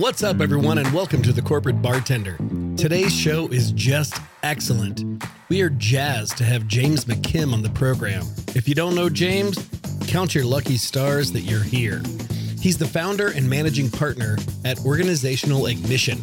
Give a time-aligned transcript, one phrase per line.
[0.00, 2.38] What's up, everyone, and welcome to the Corporate Bartender.
[2.78, 5.04] Today's show is just excellent.
[5.50, 8.24] We are jazzed to have James McKim on the program.
[8.54, 9.58] If you don't know James,
[10.06, 12.00] count your lucky stars that you're here.
[12.58, 16.16] He's the founder and managing partner at Organizational Ignition,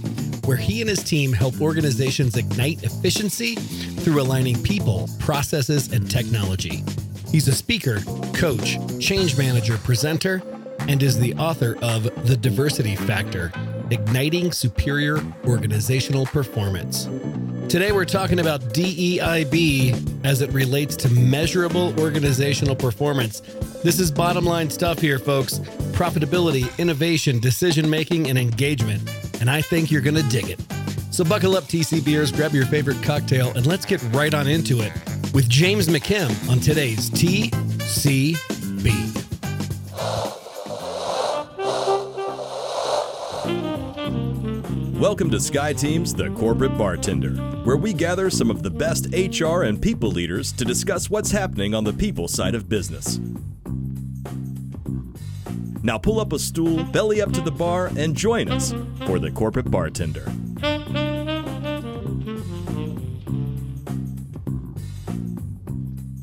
[0.46, 6.84] where he and his team help organizations ignite efficiency through aligning people, processes, and technology.
[7.32, 8.00] He's a speaker,
[8.34, 10.42] coach, change manager, presenter,
[10.88, 13.52] and is the author of The Diversity Factor
[13.92, 17.06] Igniting Superior Organizational Performance.
[17.70, 23.42] Today, we're talking about DEIB as it relates to measurable organizational performance.
[23.84, 25.60] This is bottom line stuff here, folks
[25.98, 29.02] profitability, innovation, decision making, and engagement.
[29.42, 30.60] And I think you're going to dig it.
[31.12, 32.00] So, buckle up, T.C.
[32.00, 34.94] TCBers, grab your favorite cocktail, and let's get right on into it
[35.34, 38.57] with James McKim on today's TCB.
[45.00, 47.30] Welcome to Sky Team's The Corporate Bartender,
[47.64, 51.76] where we gather some of the best HR and people leaders to discuss what's happening
[51.76, 53.20] on the people side of business.
[55.84, 58.74] Now pull up a stool, belly up to the bar, and join us
[59.06, 60.26] for The Corporate Bartender.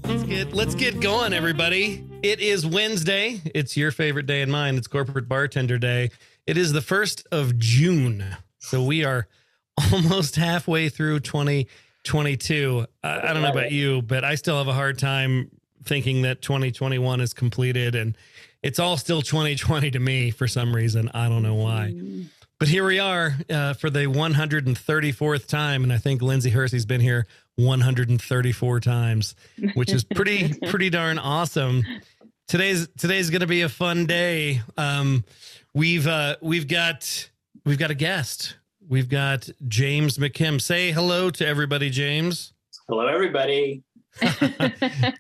[0.03, 2.05] Let's get let's get going, everybody.
[2.25, 3.41] It is Wednesday.
[3.55, 4.77] It's your favorite day and mine.
[4.77, 6.11] It's Corporate Bartender Day.
[6.45, 8.37] It is the first of June.
[8.65, 9.27] So we are
[9.93, 12.87] almost halfway through 2022.
[13.03, 15.51] I, I don't know about you, but I still have a hard time
[15.85, 18.17] thinking that 2021 is completed and
[18.63, 21.11] it's all still 2020 to me for some reason.
[21.13, 21.95] I don't know why.
[22.59, 25.83] But here we are uh, for the 134th time.
[25.83, 29.35] And I think Lindsay Hersey's been here 134 times,
[29.75, 31.83] which is pretty, pretty darn awesome.
[32.47, 34.63] Today's today's gonna be a fun day.
[34.77, 35.25] Um,
[35.73, 37.29] we've uh, we've got
[37.65, 38.57] we've got a guest.
[38.87, 40.61] We've got James McKim.
[40.61, 42.53] Say hello to everybody, James.
[42.89, 43.83] Hello, everybody.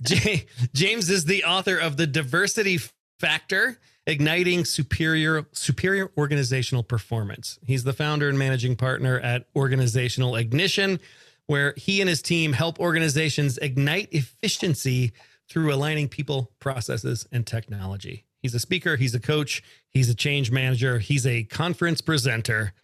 [0.73, 2.79] James is the author of the Diversity
[3.19, 7.59] Factor: Igniting Superior Superior Organizational Performance.
[7.65, 11.01] He's the founder and managing partner at Organizational Ignition,
[11.47, 15.13] where he and his team help organizations ignite efficiency
[15.49, 18.25] through aligning people, processes, and technology.
[18.45, 22.75] He's a speaker, he's a coach, he's a change manager, he's a conference presenter,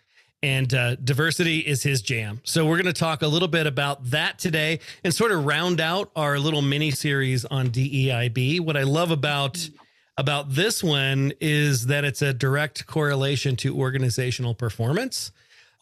[0.42, 2.40] and uh, diversity is his jam.
[2.44, 5.78] So we're going to talk a little bit about that today and sort of round
[5.78, 8.60] out our little mini series on DEIB.
[8.60, 9.68] What I love about
[10.16, 15.30] about this one is that it's a direct correlation to organizational performance.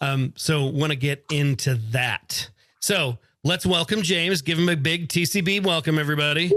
[0.01, 2.51] Um, so want to get into that.
[2.81, 4.43] So let's welcome James.
[4.43, 6.53] Give him a big TCB welcome, everybody.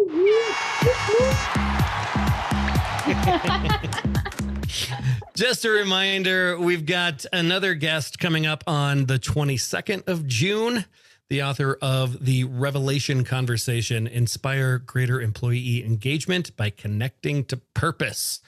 [5.36, 10.86] Just a reminder, we've got another guest coming up on the 22nd of June,
[11.30, 18.42] the author of The Revelation Conversation Inspire Greater Employee Engagement by Connecting to Purpose.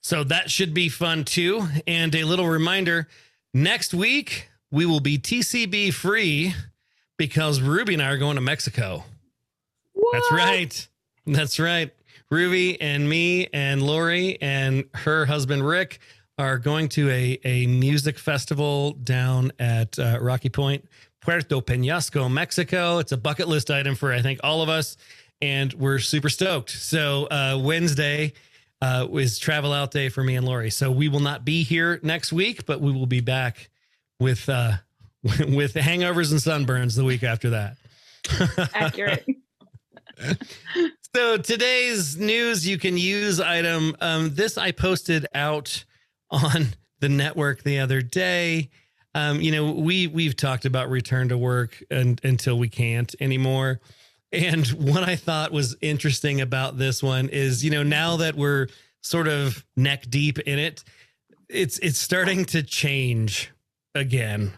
[0.00, 1.66] So that should be fun too.
[1.86, 3.08] And a little reminder
[3.52, 6.54] next week, we will be TCB free
[7.16, 9.04] because Ruby and I are going to Mexico.
[10.12, 10.88] That's right.
[11.26, 11.92] That's right.
[12.32, 15.98] Ruby and me and Lori and her husband Rick
[16.38, 20.88] are going to a, a music festival down at uh, Rocky Point,
[21.20, 23.00] Puerto Penasco, Mexico.
[23.00, 24.96] It's a bucket list item for, I think, all of us.
[25.42, 26.70] And we're super stoked.
[26.70, 28.32] So, uh, Wednesday
[28.80, 30.70] uh, is travel out day for me and Lori.
[30.70, 33.68] So, we will not be here next week, but we will be back
[34.18, 34.78] with, uh,
[35.22, 37.76] with hangovers and sunburns the week after that.
[38.74, 39.26] Accurate.
[41.14, 45.84] so today's news you can use item um, this i posted out
[46.30, 46.68] on
[47.02, 48.70] the network the other day.
[49.14, 53.80] Um, you know we we've talked about return to work and until we can't anymore.
[54.32, 58.68] And what i thought was interesting about this one is you know now that we're
[59.02, 60.82] sort of neck deep in it
[61.50, 63.50] it's it's starting to change
[63.94, 64.52] again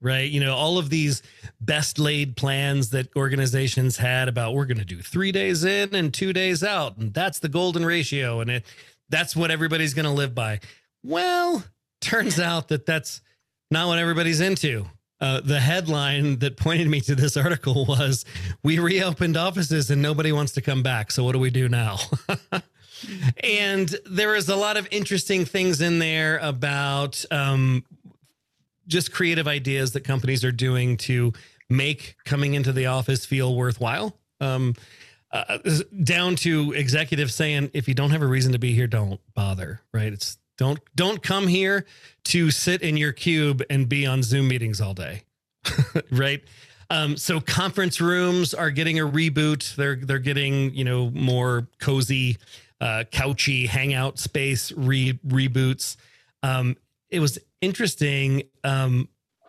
[0.00, 0.30] right?
[0.30, 1.22] You know, all of these
[1.60, 6.12] best laid plans that organizations had about we're going to do three days in and
[6.12, 8.66] two days out, and that's the golden ratio, and it
[9.08, 10.60] that's what everybody's going to live by.
[11.02, 11.64] Well,
[12.00, 13.20] turns out that that's
[13.70, 14.86] not what everybody's into.
[15.20, 18.24] Uh, the headline that pointed me to this article was
[18.62, 21.10] We reopened offices and nobody wants to come back.
[21.10, 21.98] So, what do we do now?
[23.44, 27.84] and there is a lot of interesting things in there about um,
[28.90, 31.32] just creative ideas that companies are doing to
[31.70, 34.16] make coming into the office feel worthwhile.
[34.40, 34.74] Um,
[35.32, 35.58] uh,
[36.02, 39.80] down to executives saying, if you don't have a reason to be here, don't bother.
[39.94, 40.12] Right?
[40.12, 41.86] It's Don't don't come here
[42.24, 45.22] to sit in your cube and be on Zoom meetings all day.
[46.10, 46.42] right?
[46.90, 49.76] Um, so conference rooms are getting a reboot.
[49.76, 52.36] They're they're getting, you know, more cozy,
[52.80, 55.96] uh, couchy hangout space re- reboots.
[56.42, 56.76] Um,
[57.10, 58.44] it was interesting.
[58.64, 59.08] Um,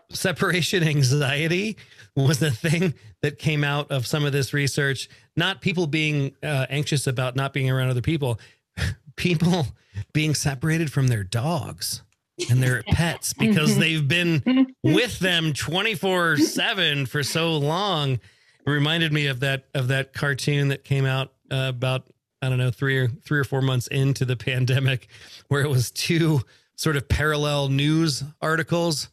[0.09, 1.77] separation anxiety
[2.15, 5.09] was the thing that came out of some of this research.
[5.35, 8.39] Not people being uh, anxious about not being around other people,
[9.15, 9.67] people
[10.13, 12.01] being separated from their dogs
[12.49, 18.13] and their pets because they've been with them 24 7 for so long.
[18.13, 22.11] It reminded me of that of that cartoon that came out uh, about
[22.41, 25.07] I don't know three or three or four months into the pandemic,
[25.47, 26.41] where it was two
[26.81, 29.09] sort of parallel news articles,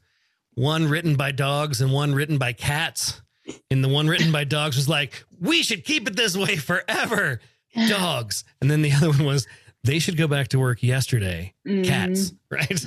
[0.54, 3.20] one written by dogs and one written by cats.
[3.70, 7.40] And the one written by dogs was like, "We should keep it this way forever."
[7.88, 9.46] Dogs, and then the other one was,
[9.84, 11.54] "They should go back to work yesterday."
[11.84, 12.86] Cats, right?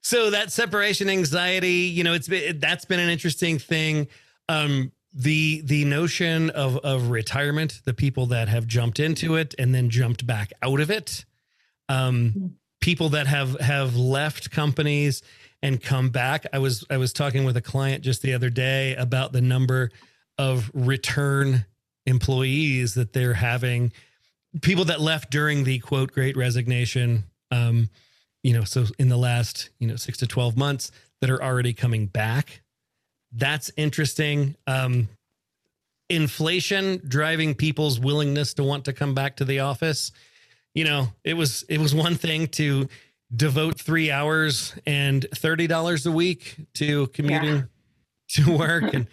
[0.00, 4.06] so that separation anxiety, you know, it's been that's been an interesting thing.
[4.48, 9.74] Um, the the notion of of retirement, the people that have jumped into it and
[9.74, 11.24] then jumped back out of it,
[11.88, 15.22] um, people that have have left companies
[15.62, 16.46] and come back.
[16.52, 19.90] I was I was talking with a client just the other day about the number
[20.38, 21.64] of return
[22.06, 23.92] employees that they're having,
[24.62, 27.24] people that left during the quote great resignation.
[27.50, 27.90] Um,
[28.42, 30.90] you know, so in the last you know six to twelve months
[31.20, 32.62] that are already coming back
[33.36, 34.56] that's interesting.
[34.66, 35.08] Um,
[36.08, 40.12] inflation driving people's willingness to want to come back to the office.
[40.76, 42.86] You know, it was it was one thing to
[43.34, 48.44] devote three hours and thirty dollars a week to commuting yeah.
[48.44, 49.06] to work, and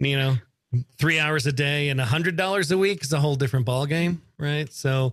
[0.00, 0.34] you know,
[0.98, 4.18] three hours a day and a hundred dollars a week is a whole different ballgame,
[4.40, 4.72] right?
[4.72, 5.12] So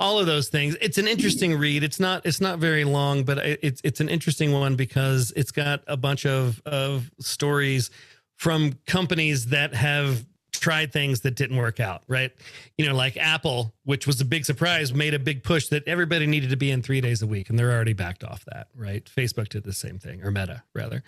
[0.00, 0.74] all of those things.
[0.80, 1.84] It's an interesting read.
[1.84, 5.82] It's not it's not very long, but it's it's an interesting one because it's got
[5.86, 7.90] a bunch of of stories
[8.36, 12.30] from companies that have tried things that didn't work out, right?
[12.78, 16.26] You know, like Apple, which was a big surprise, made a big push that everybody
[16.26, 19.04] needed to be in 3 days a week and they're already backed off that, right?
[19.04, 21.02] Facebook did the same thing or Meta rather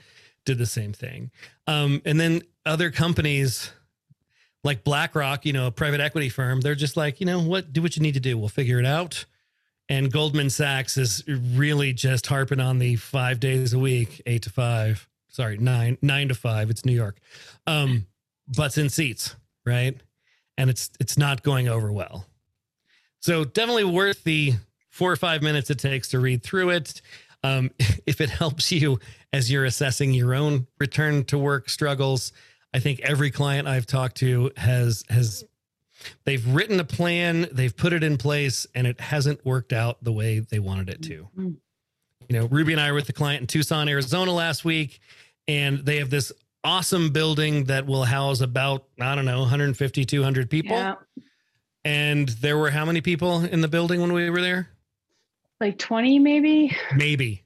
[0.45, 1.31] did the same thing.
[1.67, 3.71] Um, and then other companies
[4.63, 7.83] like BlackRock, you know, a private equity firm, they're just like, you know, what, do
[7.83, 8.37] what you need to do.
[8.39, 9.25] We'll figure it out.
[9.91, 14.51] And Goldman Sachs is really just harping on the five days a week, eight to
[14.51, 15.07] five.
[15.29, 16.71] Sorry, nine, nine to five.
[16.71, 17.19] It's New York.
[17.67, 18.07] Um,
[18.49, 20.01] butts in seats, right?
[20.57, 22.27] And it's it's not going over well.
[23.21, 24.55] So definitely worth the
[24.91, 27.01] four or five minutes it takes to read through it.
[27.43, 27.71] Um,
[28.07, 29.01] if it helps you
[29.33, 32.33] as you're assessing your own return to work struggles,
[32.73, 35.45] I think every client I've talked to has has
[36.25, 40.13] they've written a plan, they've put it in place, and it hasn't worked out the
[40.13, 41.29] way they wanted it to.
[41.37, 41.51] Mm-hmm.
[42.29, 45.01] You know, Ruby and I were with the client in Tucson, Arizona last week,
[45.47, 46.33] and they have this
[46.65, 50.77] awesome building that will house about, I don't know, 150, 200 people.
[50.77, 50.95] Yeah.
[51.85, 54.69] And there were how many people in the building when we were there?
[55.61, 56.77] Like 20, maybe.
[56.97, 57.45] Maybe.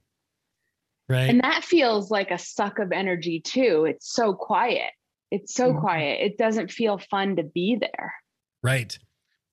[1.09, 1.29] Right.
[1.29, 3.85] And that feels like a suck of energy too.
[3.89, 4.91] It's so quiet.
[5.31, 5.79] It's so mm-hmm.
[5.79, 6.19] quiet.
[6.21, 8.13] It doesn't feel fun to be there.
[8.63, 8.97] Right.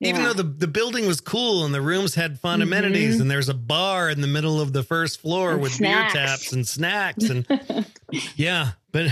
[0.01, 0.11] Yeah.
[0.11, 2.69] Even though the, the building was cool and the rooms had fun mm-hmm.
[2.69, 6.13] amenities and there's a bar in the middle of the first floor and with snacks.
[6.13, 7.87] beer taps and snacks and
[8.37, 9.07] yeah, but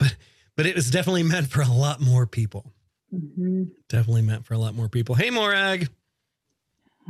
[0.00, 0.16] but
[0.56, 2.72] but it was definitely meant for a lot more people.
[3.14, 3.64] Mm-hmm.
[3.88, 5.14] Definitely meant for a lot more people.
[5.14, 5.88] Hey Morag.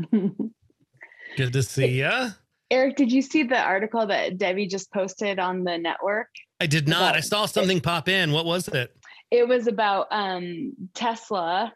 [0.11, 2.31] Good to see ya.
[2.71, 6.29] Eric, did you see the article that Debbie just posted on the network?
[6.61, 7.11] I did not.
[7.11, 8.33] About, I saw something it, pop in.
[8.33, 8.95] What was it?
[9.31, 11.73] It was about um, Tesla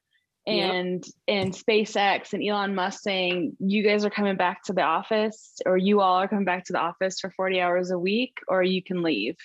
[0.46, 1.38] and yep.
[1.38, 5.76] and SpaceX and Elon Musk saying you guys are coming back to the office or
[5.76, 8.82] you all are coming back to the office for 40 hours a week or you
[8.82, 9.36] can leave.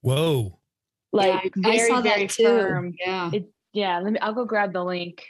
[0.00, 0.59] Whoa.
[1.12, 2.44] Like yeah, very, I saw very that too.
[2.44, 2.94] firm.
[2.98, 3.30] Yeah.
[3.32, 5.26] It, yeah, let me I'll go grab the link.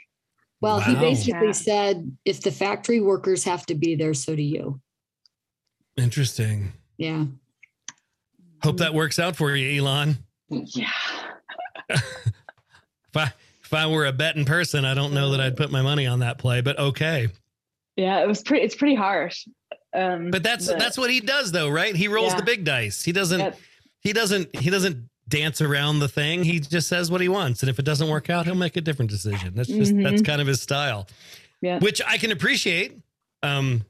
[0.61, 0.83] Well, wow.
[0.83, 1.53] he basically yeah.
[1.53, 4.79] said if the factory workers have to be there, so do you.
[5.97, 6.71] Interesting.
[6.97, 7.25] Yeah.
[8.63, 10.17] Hope that works out for you, Elon.
[10.49, 10.87] Yeah.
[11.89, 12.03] if
[13.15, 13.33] I
[13.63, 16.19] if I were a betting person, I don't know that I'd put my money on
[16.19, 17.29] that play, but okay.
[17.95, 18.63] Yeah, it was pretty.
[18.63, 19.47] It's pretty harsh.
[19.93, 21.95] Um, but that's but, that's what he does, though, right?
[21.95, 22.37] He rolls yeah.
[22.37, 23.03] the big dice.
[23.03, 23.39] He doesn't.
[23.39, 23.59] Yep.
[24.01, 24.55] He doesn't.
[24.55, 26.43] He doesn't dance around the thing.
[26.43, 28.81] He just says what he wants, and if it doesn't work out, he'll make a
[28.81, 29.53] different decision.
[29.55, 30.03] That's just mm-hmm.
[30.03, 31.07] that's kind of his style.
[31.61, 32.99] Yeah, which I can appreciate.
[33.41, 33.83] Um,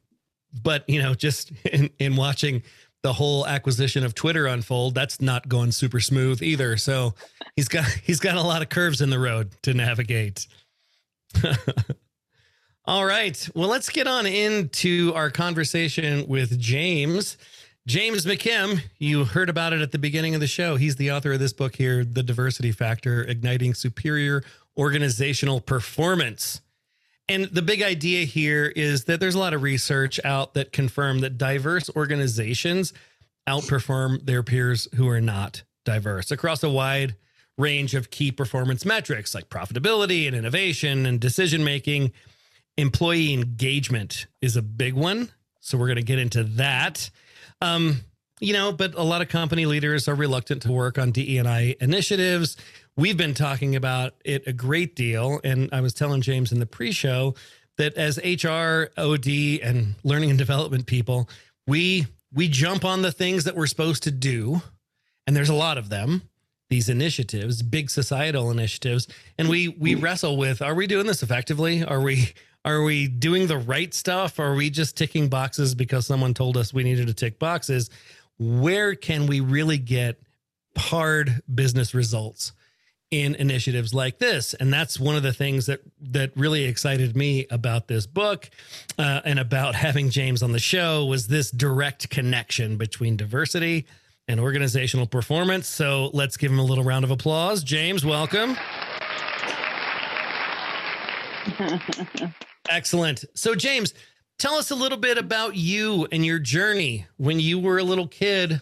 [0.64, 2.64] but you know, just in, in watching
[3.04, 6.78] the whole acquisition of Twitter unfold, that's not going super smooth either.
[6.78, 7.16] So
[7.56, 10.48] he's got he's got a lot of curves in the road to navigate.
[12.86, 13.50] All right.
[13.56, 17.38] Well, let's get on into our conversation with James.
[17.92, 20.78] James McKim, you heard about it at the beginning of the show.
[20.78, 24.46] He's the author of this book here, The Diversity Factor Igniting Superior
[24.78, 26.62] Organizational Performance.
[27.28, 31.20] And the big idea here is that there's a lot of research out that confirm
[31.20, 32.94] that diverse organizations
[33.46, 37.18] outperform their peers who are not diverse across a wide
[37.58, 42.14] range of key performance metrics like profitability and innovation and decision making.
[42.78, 45.30] Employee engagement is a big one.
[45.60, 47.10] So we're going to get into that.
[47.62, 48.02] Um,
[48.40, 52.58] you know, but a lot of company leaders are reluctant to work on DEI initiatives.
[52.98, 55.40] We've been talking about it a great deal.
[55.44, 57.36] And I was telling James in the pre show
[57.78, 61.30] that as HR, OD, and learning and development people,
[61.68, 64.62] we we jump on the things that we're supposed to do,
[65.28, 66.24] and there's a lot of them.
[66.70, 71.84] These initiatives, big societal initiatives, and we we wrestle with: Are we doing this effectively?
[71.84, 74.40] Are we are we doing the right stuff?
[74.40, 77.90] Are we just ticking boxes because someone told us we needed to tick boxes?
[78.38, 80.22] Where can we really get
[80.78, 82.54] hard business results
[83.10, 84.54] in initiatives like this?
[84.54, 88.50] And that's one of the things that that really excited me about this book
[89.00, 93.88] uh, and about having James on the show was this direct connection between diversity
[94.28, 95.68] and organizational performance.
[95.68, 97.64] So let's give him a little round of applause.
[97.64, 98.56] James, welcome.
[102.70, 103.26] Excellent.
[103.34, 103.94] So, James,
[104.38, 108.08] tell us a little bit about you and your journey when you were a little
[108.08, 108.62] kid.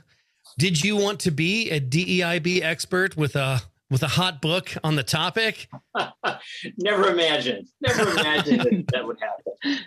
[0.58, 4.96] Did you want to be a DEIB expert with a with a hot book on
[4.96, 5.68] the topic?
[6.78, 7.68] Never imagined.
[7.82, 9.86] Never imagined that, that would happen.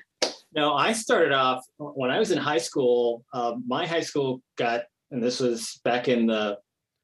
[0.54, 3.24] No, I started off when I was in high school.
[3.32, 6.58] Uh, my high school got, and this was back in the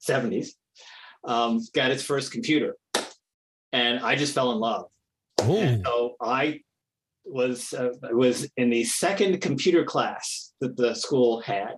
[0.07, 0.51] 70s,
[1.25, 2.77] um, got its first computer.
[3.73, 4.87] And I just fell in love.
[5.85, 6.61] so I
[7.31, 11.75] was uh, was in the second computer class that the school had,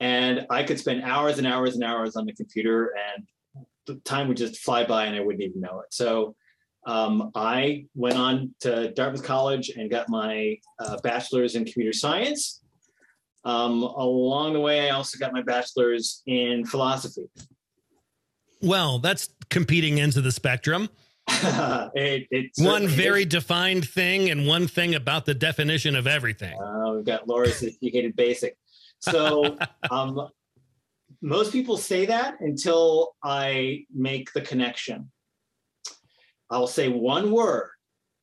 [0.00, 3.26] and I could spend hours and hours and hours on the computer, and
[3.86, 5.92] the time would just fly by, and I wouldn't even know it.
[5.92, 6.34] So.
[6.86, 12.60] Um, I went on to Dartmouth College and got my uh, bachelor's in computer science.
[13.44, 17.24] Um, along the way, I also got my bachelor's in philosophy.
[18.60, 20.88] Well, that's competing into the spectrum.
[21.94, 23.28] it, one very is.
[23.28, 26.56] defined thing and one thing about the definition of everything.
[26.60, 28.56] Uh, we've got Laura's educated basic.
[29.00, 29.56] So
[29.90, 30.28] um,
[31.22, 35.10] most people say that until I make the connection.
[36.50, 37.70] I'll say one word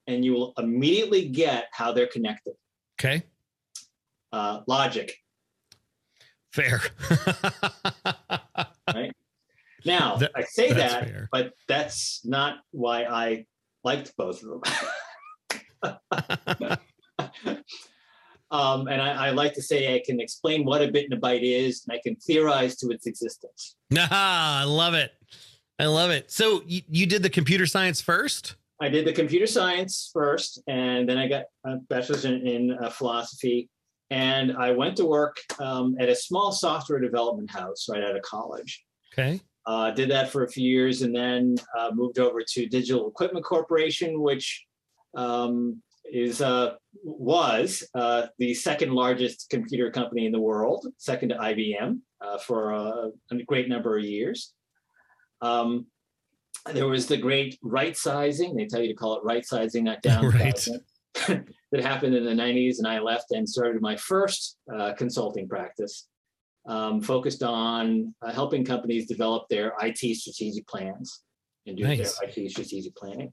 [0.07, 2.53] and you will immediately get how they're connected.
[2.99, 3.23] Okay.
[4.31, 5.17] Uh, logic.
[6.53, 6.81] Fair.
[8.93, 9.11] right?
[9.85, 11.29] Now, that, I say that, fair.
[11.31, 13.45] but that's not why I
[13.83, 14.61] liked both of them.
[18.51, 21.17] um, and I, I, like to say I can explain what a bit and a
[21.17, 23.75] byte is, and I can theorize to its existence.
[23.97, 25.11] Ah, I love it.
[25.79, 26.31] I love it.
[26.31, 28.55] So you, you did the computer science first?
[28.81, 32.89] I did the computer science first, and then I got a bachelor's in, in uh,
[32.89, 33.69] philosophy.
[34.09, 38.21] And I went to work um, at a small software development house right out of
[38.23, 38.83] college.
[39.13, 39.39] Okay.
[39.65, 43.45] Uh, did that for a few years and then uh, moved over to Digital Equipment
[43.45, 44.65] Corporation, which
[45.15, 51.35] um, is uh, was uh, the second largest computer company in the world, second to
[51.35, 54.53] IBM uh, for a, a, great number of years.
[55.41, 55.85] Um,
[56.73, 58.55] there was the great right sizing.
[58.55, 60.79] They tell you to call it right sizing, not downsizing.
[61.27, 61.45] Right.
[61.71, 66.07] that happened in the 90s, and I left and started my first uh, consulting practice
[66.67, 71.21] um, focused on uh, helping companies develop their IT strategic plans
[71.65, 72.17] and do nice.
[72.17, 73.31] their IT strategic planning.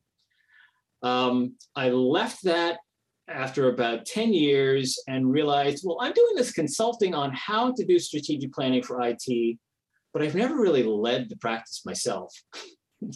[1.02, 2.78] Um, I left that
[3.28, 7.98] after about 10 years and realized, well, I'm doing this consulting on how to do
[7.98, 9.58] strategic planning for IT,
[10.12, 12.34] but I've never really led the practice myself.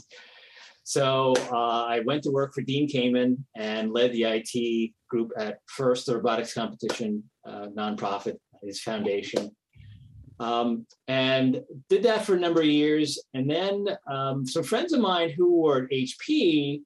[0.85, 5.59] so uh, I went to work for Dean Kamen and led the IT group at
[5.69, 9.51] FIRST, the robotics competition uh, nonprofit, his foundation.
[10.41, 13.23] Um, and did that for a number of years.
[13.35, 16.83] And then um, some friends of mine who were at HP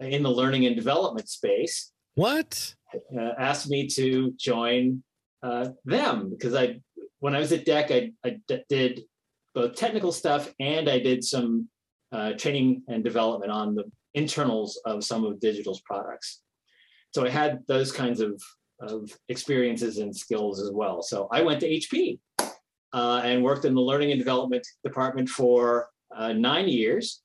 [0.00, 1.92] in the learning and development space.
[2.14, 2.74] What?
[2.94, 5.02] Uh, asked me to join
[5.42, 6.80] uh, them because I,
[7.20, 9.02] when I was at DEC, I, I d- did
[9.54, 11.68] both technical stuff and I did some
[12.12, 16.42] uh, training and development on the internals of some of Digital's products.
[17.14, 18.40] So I had those kinds of,
[18.80, 21.02] of experiences and skills as well.
[21.02, 22.18] So I went to HP
[22.92, 27.22] uh, and worked in the learning and development department for uh, nine years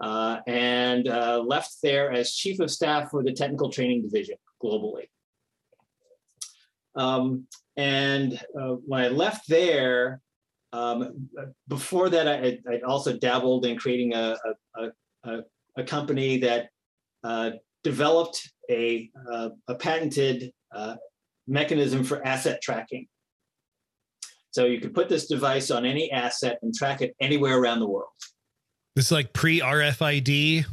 [0.00, 4.36] uh, and uh, left there as chief of staff for the technical training division.
[4.62, 5.08] globally.
[6.94, 10.20] Um, and uh, when I left there,
[10.72, 11.28] um,
[11.68, 14.36] before that, I, I, also dabbled in creating a,
[14.76, 14.88] a,
[15.24, 15.40] a,
[15.76, 16.68] a company that
[17.82, 19.10] developed a,
[19.66, 20.52] a patented
[21.48, 23.08] mechanism for asset tracking.
[24.52, 27.88] So you could put this device on any asset and track it anywhere around the
[27.88, 28.08] world.
[28.96, 30.66] This is like pre RFID.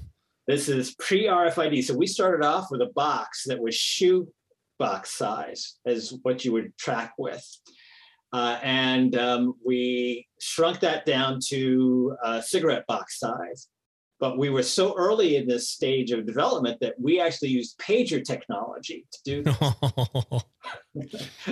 [0.48, 1.84] This is pre RFID.
[1.84, 4.28] So we started off with a box that was shoe
[4.80, 7.46] box size as what you would track with.
[8.34, 13.68] Uh, and um, we shrunk that down to a cigarette box size.
[14.20, 18.24] But we were so early in this stage of development that we actually used pager
[18.24, 19.56] technology to do this.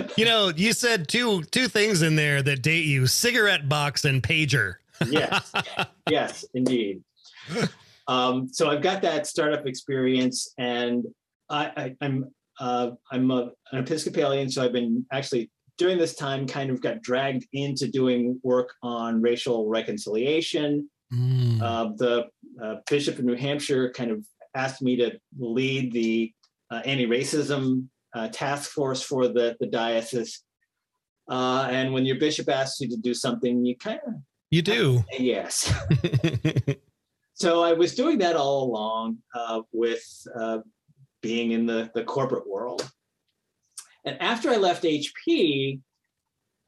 [0.16, 4.22] you know, you said two two things in there that date you: cigarette box and
[4.22, 4.74] pager.
[5.08, 5.52] yes,
[6.10, 7.02] yes, indeed.
[8.08, 11.04] Um, so I've got that startup experience, and
[11.48, 12.30] I, am
[12.60, 17.02] uh, I'm a, an Episcopalian, so I've been actually during this time kind of got
[17.02, 20.88] dragged into doing work on racial reconciliation.
[21.12, 21.62] Mm.
[21.62, 22.26] Uh, the
[22.62, 26.32] uh, bishop of New Hampshire kind of asked me to lead the
[26.70, 30.42] uh, anti-racism uh, task force for the, the diocese.
[31.28, 34.14] Uh, and when your bishop asks you to do something, you kind of
[34.50, 35.72] you do yes.
[37.34, 39.18] so I was doing that all along
[39.72, 40.04] with
[41.20, 42.88] being in the, the corporate world.
[44.04, 45.80] And after I left HP,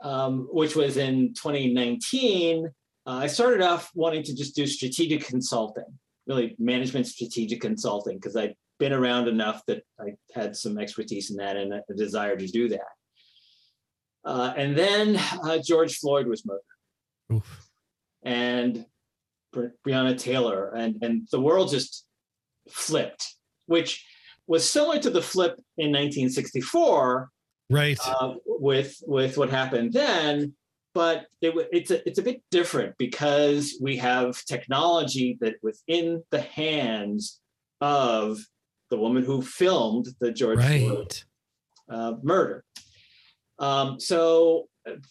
[0.02, 2.68] um, which was in 2019,
[3.08, 5.86] uh, I started off wanting to just do strategic consulting,
[6.26, 11.36] really management strategic consulting, because I'd been around enough that I had some expertise in
[11.38, 12.92] that and a, desire to do that.
[14.26, 16.60] Uh, and then uh, George Floyd was murdered.
[17.32, 17.70] Oof.
[18.22, 18.84] And
[19.54, 22.04] Breonna Taylor, and, and the world just
[22.68, 24.04] flipped, which
[24.46, 27.30] was similar to the flip in 1964,
[27.70, 27.98] right?
[28.04, 30.52] Uh, with with what happened then,
[30.94, 36.40] but it, it's a it's a bit different because we have technology that within the
[36.40, 37.40] hands
[37.80, 38.38] of
[38.90, 40.80] the woman who filmed the George right.
[40.80, 41.22] Floyd
[41.90, 42.64] uh, murder.
[43.58, 44.68] Um, so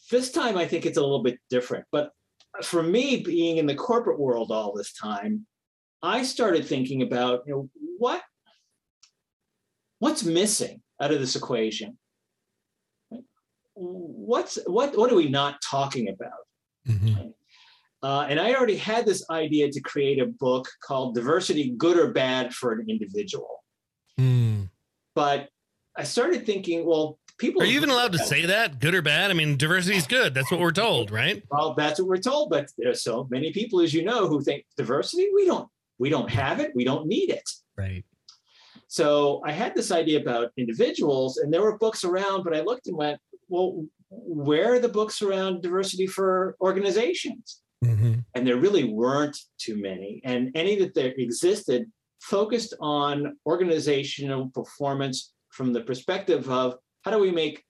[0.10, 1.86] this time, I think it's a little bit different.
[1.92, 2.12] But
[2.64, 5.46] for me, being in the corporate world all this time,
[6.02, 8.22] I started thinking about you know what
[10.00, 11.98] what's missing out of this equation?
[13.80, 16.32] What's what what are we not talking about?
[16.88, 17.30] Mm-hmm.
[18.02, 22.12] Uh, and I already had this idea to create a book called Diversity Good or
[22.12, 23.64] Bad for an Individual.
[24.20, 24.70] Mm.
[25.16, 25.50] But
[25.96, 29.32] I started thinking, well, people are you even allowed to say that good or bad?
[29.32, 30.34] I mean, diversity is good.
[30.34, 31.44] That's what we're told, right?
[31.52, 32.50] Well, that's what we're told.
[32.50, 36.30] But there's so many people, as you know, who think diversity, we don't, we don't
[36.30, 36.72] have it.
[36.76, 37.50] We don't need it.
[37.76, 38.06] Right.
[38.88, 42.88] So I had this idea about individuals, and there were books around, but I looked
[42.88, 47.62] and went, well, where are the books around diversity for organizations?
[47.84, 48.20] Mm-hmm.
[48.34, 50.22] And there really weren't too many.
[50.24, 57.20] And any that there existed focused on organizational performance from the perspective of how do
[57.20, 57.64] we make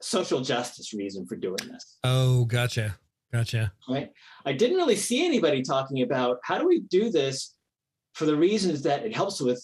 [0.00, 1.98] social justice reason for doing this?
[2.04, 2.98] Oh, gotcha.
[3.32, 3.72] Gotcha.
[3.88, 4.10] Right.
[4.44, 7.54] I didn't really see anybody talking about how do we do this
[8.14, 9.62] for the reasons that it helps with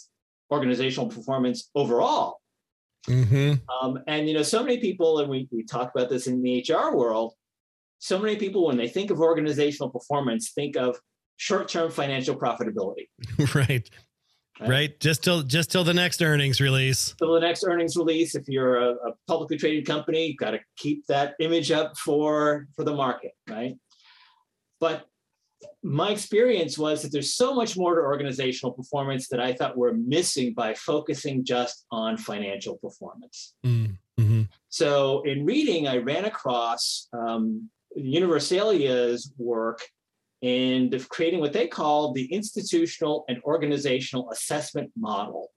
[0.50, 2.40] organizational performance overall.
[3.08, 3.54] Mm-hmm.
[3.70, 6.64] Um, and you know, so many people, and we we talk about this in the
[6.68, 7.34] HR world.
[7.98, 10.98] So many people, when they think of organizational performance, think of
[11.36, 13.08] short-term financial profitability.
[13.54, 13.88] right.
[14.58, 14.70] Right.
[14.70, 15.00] right.
[15.00, 17.14] Just till just till the next earnings release.
[17.18, 18.34] Till the next earnings release.
[18.34, 22.66] If you're a, a publicly traded company, you've got to keep that image up for
[22.74, 23.74] for the market, right?
[24.80, 25.06] But
[25.86, 29.92] my experience was that there's so much more to organizational performance that I thought we're
[29.92, 33.54] missing by focusing just on financial performance.
[33.64, 34.42] Mm-hmm.
[34.68, 39.80] So, in reading, I ran across um, Universalia's work
[40.42, 45.52] in creating what they call the institutional and organizational assessment model.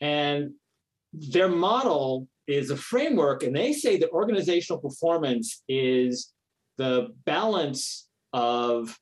[0.00, 0.52] And
[1.12, 6.32] their model is a framework, and they say that organizational performance is
[6.78, 8.98] the balance of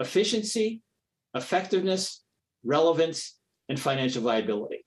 [0.00, 0.82] efficiency,
[1.34, 2.22] effectiveness,
[2.64, 3.38] relevance,
[3.68, 4.84] and financial viability.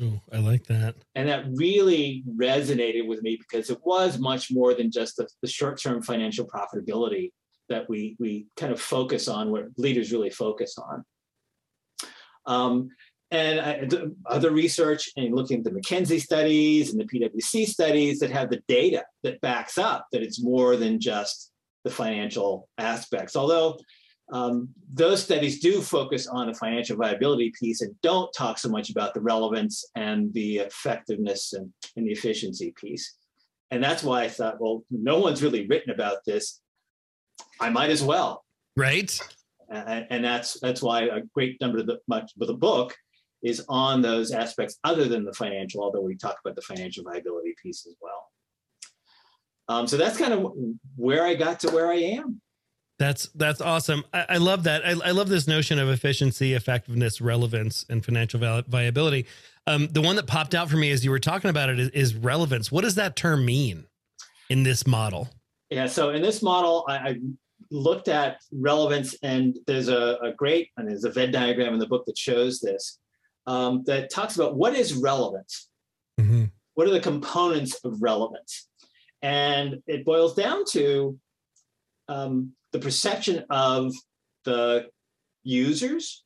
[0.00, 0.96] Oh, I like that.
[1.14, 5.48] And that really resonated with me because it was much more than just the, the
[5.48, 7.30] short term financial profitability
[7.68, 11.04] that we, we kind of focus on, what leaders really focus on.
[12.44, 12.90] Um,
[13.30, 13.88] and I,
[14.26, 18.62] other research and looking at the McKinsey studies and the PwC studies that have the
[18.68, 21.50] data that backs up that it's more than just
[21.86, 23.36] the financial aspects.
[23.36, 23.78] Although
[24.32, 28.90] um, those studies do focus on the financial viability piece and don't talk so much
[28.90, 33.14] about the relevance and the effectiveness and, and the efficiency piece.
[33.70, 36.60] And that's why I thought, well, no one's really written about this.
[37.60, 38.44] I might as well.
[38.76, 39.16] Right.
[39.70, 42.96] And, and that's that's why a great number of the much of the book
[43.44, 47.54] is on those aspects other than the financial, although we talk about the financial viability
[47.62, 48.26] piece as well.
[49.68, 50.52] Um, so that's kind of
[50.96, 52.40] where I got to where I am.
[52.98, 54.04] That's that's awesome.
[54.14, 54.86] I, I love that.
[54.86, 59.26] I, I, love this notion of efficiency, effectiveness, relevance, and financial viability.
[59.66, 61.88] Um, the one that popped out for me as you were talking about it is,
[61.90, 62.72] is, relevance.
[62.72, 63.84] What does that term mean
[64.48, 65.28] in this model?
[65.68, 65.86] Yeah.
[65.88, 67.16] So in this model, I, I
[67.70, 71.86] looked at relevance, and there's a, a, great and there's a Venn diagram in the
[71.86, 72.98] book that shows this.
[73.46, 75.68] Um, that talks about what is relevance.
[76.18, 76.44] Mm-hmm.
[76.74, 78.68] What are the components of relevance?
[79.22, 81.18] And it boils down to
[82.08, 83.94] um, the perception of
[84.44, 84.88] the
[85.42, 86.24] users,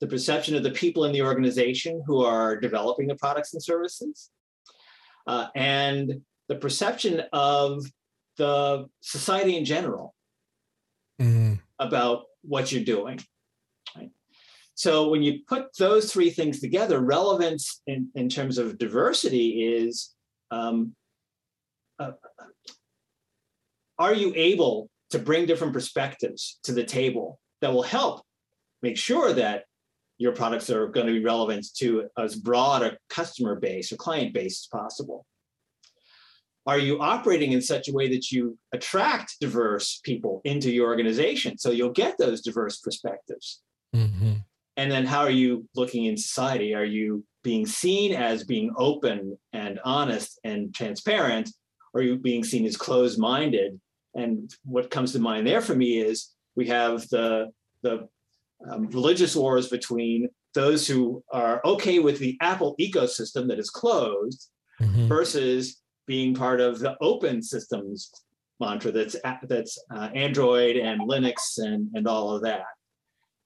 [0.00, 4.30] the perception of the people in the organization who are developing the products and services,
[5.26, 7.84] uh, and the perception of
[8.36, 10.14] the society in general
[11.20, 11.54] mm-hmm.
[11.78, 13.20] about what you're doing.
[13.94, 14.10] Right?
[14.74, 20.14] So when you put those three things together, relevance in, in terms of diversity is
[20.50, 20.94] um,
[22.00, 22.12] uh,
[23.98, 28.22] are you able to bring different perspectives to the table that will help
[28.82, 29.64] make sure that
[30.18, 34.34] your products are going to be relevant to as broad a customer base or client
[34.34, 35.26] base as possible?
[36.66, 41.56] Are you operating in such a way that you attract diverse people into your organization
[41.56, 43.62] so you'll get those diverse perspectives?
[43.94, 44.34] Mm-hmm.
[44.76, 46.74] And then how are you looking in society?
[46.74, 51.50] Are you being seen as being open and honest and transparent?
[51.94, 53.80] Are you being seen as closed minded
[54.14, 57.50] and what comes to mind there for me is we have the
[57.82, 58.08] the
[58.68, 64.50] um, religious wars between those who are okay with the Apple ecosystem that is closed
[64.80, 65.06] mm-hmm.
[65.06, 68.10] versus being part of the open systems
[68.58, 69.16] mantra that's
[69.48, 72.64] that's uh, Android and Linux and and all of that.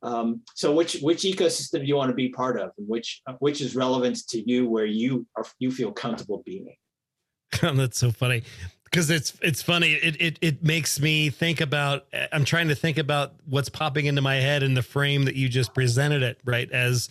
[0.03, 3.61] Um, so which which ecosystem do you want to be part of, and which which
[3.61, 6.75] is relevant to you, where you are you feel comfortable being?
[7.63, 8.43] Oh, that's so funny
[8.95, 9.95] because it's it's funny.
[9.95, 12.07] It it it makes me think about.
[12.33, 15.49] I'm trying to think about what's popping into my head in the frame that you
[15.49, 17.09] just presented it right as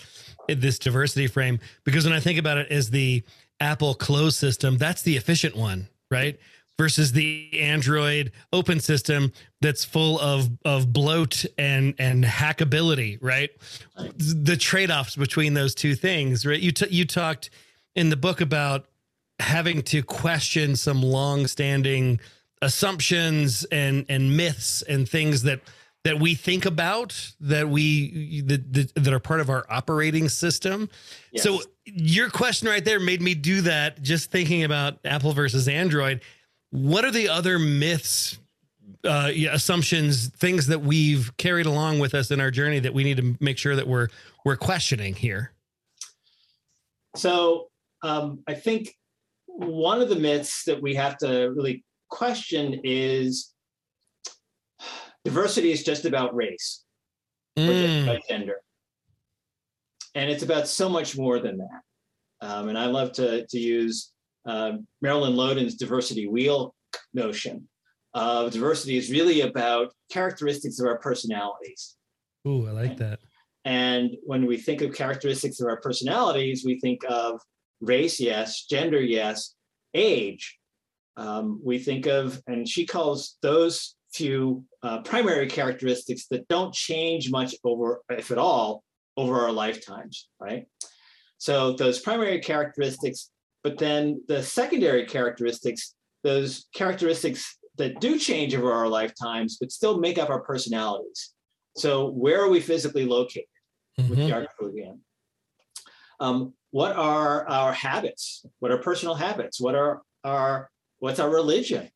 [0.47, 1.59] this diversity frame.
[1.83, 3.21] Because when I think about it as the
[3.59, 6.39] Apple closed system, that's the efficient one, right?
[6.79, 13.49] Versus the Android open system that's full of of bloat and and hackability, right?
[14.15, 16.61] The trade offs between those two things, right?
[16.61, 17.49] You t- you talked
[17.93, 18.85] in the book about
[19.39, 22.19] having to question some long-standing
[22.61, 25.59] assumptions and and myths and things that
[26.03, 30.89] that we think about that we that, that are part of our operating system.
[31.31, 31.43] Yes.
[31.43, 36.21] So your question right there made me do that just thinking about Apple versus Android.
[36.71, 38.39] What are the other myths,
[39.03, 43.17] uh, assumptions, things that we've carried along with us in our journey that we need
[43.17, 44.07] to make sure that we're
[44.45, 45.51] we're questioning here?
[47.15, 47.67] So
[48.01, 48.97] um, I think
[49.55, 53.53] one of the myths that we have to really question is
[55.23, 56.83] diversity is just about race
[57.57, 57.67] mm.
[57.67, 58.61] or just about gender.
[60.15, 61.81] And it's about so much more than that.
[62.41, 64.11] Um, and I love to, to use
[64.45, 66.75] uh, Marilyn Loden's diversity wheel
[67.13, 67.67] notion
[68.13, 71.95] of diversity is really about characteristics of our personalities.
[72.47, 73.19] Ooh, I like that.
[73.65, 77.39] And when we think of characteristics of our personalities, we think of
[77.83, 79.55] race, yes, gender, yes,
[79.93, 80.57] age.
[81.15, 87.31] Um, we think of, and she calls those few uh, primary characteristics that don't change
[87.31, 88.83] much over, if at all,
[89.17, 90.65] over our lifetimes, right?
[91.37, 93.29] So those primary characteristics,
[93.63, 99.99] but then the secondary characteristics, those characteristics that do change over our lifetimes, but still
[99.99, 101.33] make up our personalities.
[101.75, 103.45] So where are we physically located
[103.99, 104.09] mm-hmm.
[104.09, 104.99] with the article again?
[106.23, 108.45] Um, what are our habits?
[108.59, 109.59] What are personal habits?
[109.59, 111.89] What are our what's our religion?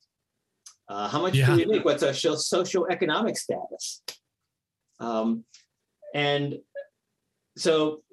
[0.89, 1.47] Uh, how much yeah.
[1.47, 1.85] do we make?
[1.85, 4.03] What's our social economic status?
[4.99, 5.45] Um,
[6.13, 6.55] and
[7.55, 8.03] so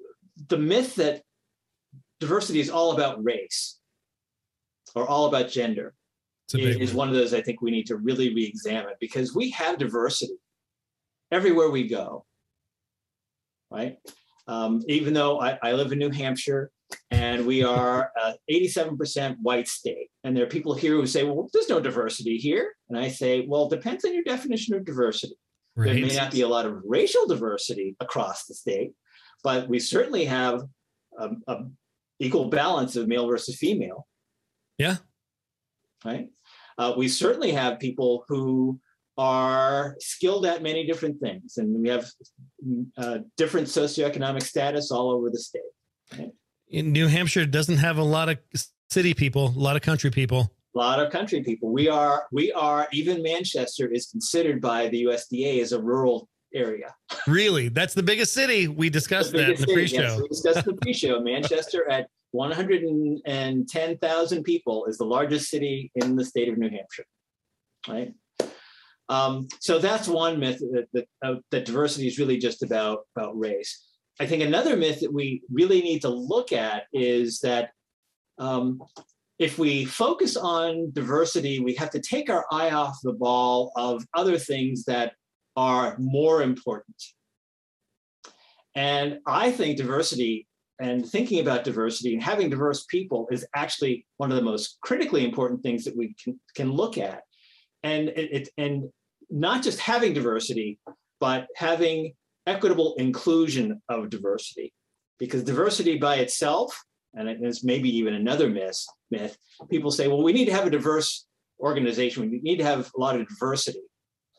[0.47, 1.21] the myth that
[2.21, 3.77] diversity is all about race
[4.95, 5.93] or all about gender
[6.53, 9.77] is, is one of those I think we need to really re-examine because we have
[9.77, 10.37] diversity
[11.31, 12.25] everywhere we go,
[13.69, 13.97] right?
[14.47, 16.69] Um, even though I, I, live in New Hampshire
[17.09, 20.09] and we are uh, 87% white state.
[20.23, 22.75] And there are people here who say, well, there's no diversity here.
[22.89, 25.35] And I say, well, it depends on your definition of diversity.
[25.75, 25.93] Right.
[25.93, 28.91] There may not be a lot of racial diversity across the state,
[29.43, 30.61] but we certainly have
[31.19, 31.63] a, a
[32.19, 34.07] equal balance of male versus female.
[34.77, 34.97] Yeah.
[36.03, 36.29] Right.
[36.77, 38.79] Uh, we certainly have people who
[39.17, 42.05] are skilled at many different things, and we have
[42.97, 45.61] uh, different socioeconomic status all over the state.
[46.17, 46.31] Right?
[46.69, 48.37] In New Hampshire doesn't have a lot of
[48.89, 50.51] city people, a lot of country people.
[50.75, 51.71] A lot of country people.
[51.71, 56.93] We are, we are, even Manchester is considered by the USDA as a rural area.
[57.27, 57.69] Really?
[57.69, 58.67] That's the biggest city.
[58.67, 60.01] We discussed that in the pre-show.
[60.01, 61.19] Yes, we discussed the pre-show.
[61.21, 67.05] Manchester at 110,000 people is the largest city in the state of New Hampshire.
[67.87, 68.13] Right.
[69.09, 73.37] Um, so that's one myth that, that, uh, that diversity is really just about, about
[73.37, 73.85] race.
[74.19, 77.71] I think another myth that we really need to look at is that
[78.37, 78.81] um,
[79.37, 84.05] if we focus on diversity, we have to take our eye off the ball of
[84.13, 85.13] other things that
[85.57, 86.95] are more important.
[88.75, 90.47] And I think diversity
[90.79, 95.23] and thinking about diversity and having diverse people is actually one of the most critically
[95.23, 97.21] important things that we can, can look at.
[97.83, 98.89] And it, and
[99.29, 100.79] not just having diversity,
[101.19, 102.13] but having
[102.47, 104.73] equitable inclusion of diversity.
[105.17, 106.83] Because diversity by itself
[107.15, 109.37] and it's maybe even another myth, myth,
[109.69, 111.25] people say, well, we need to have a diverse
[111.59, 112.29] organization.
[112.29, 113.79] We need to have a lot of diversity.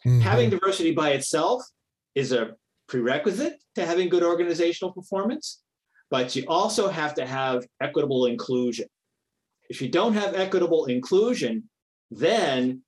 [0.07, 0.20] Mm-hmm.
[0.20, 1.62] Having diversity by itself
[2.14, 2.55] is a
[2.88, 5.62] prerequisite to having good organizational performance,
[6.11, 8.87] but you also have to have equitable inclusion.
[9.68, 11.64] If you don't have equitable inclusion,
[12.11, 12.83] then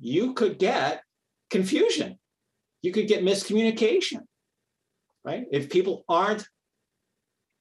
[0.00, 1.02] you could get
[1.50, 2.18] confusion.
[2.82, 4.20] You could get miscommunication,
[5.24, 5.44] right?
[5.50, 6.46] If people aren't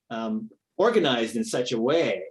[0.09, 2.23] um, organized in such a way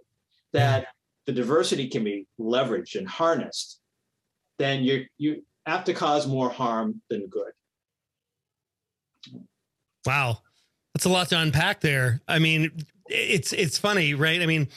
[0.53, 0.87] that
[1.27, 3.81] the diversity can be leveraged and harnessed,
[4.59, 7.53] then you you have to cause more harm than good.
[10.07, 10.39] Wow.
[10.95, 12.21] That's a lot to unpack there.
[12.29, 12.71] I mean,
[13.09, 14.41] it's it's funny, right?
[14.41, 14.69] I mean,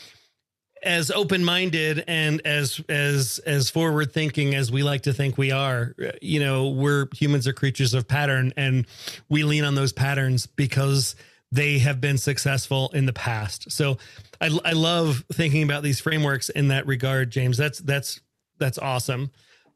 [0.88, 6.40] as open-minded and as as as forward-thinking as we like to think we are, you
[6.40, 8.88] know, we're humans are creatures of pattern and
[9.28, 11.16] we lean on those patterns because
[11.52, 13.72] they have been successful in the past.
[13.72, 13.98] So
[14.40, 17.58] I, I love thinking about these frameworks in that regard, James.
[17.58, 18.22] That's that's
[18.58, 19.32] that's awesome.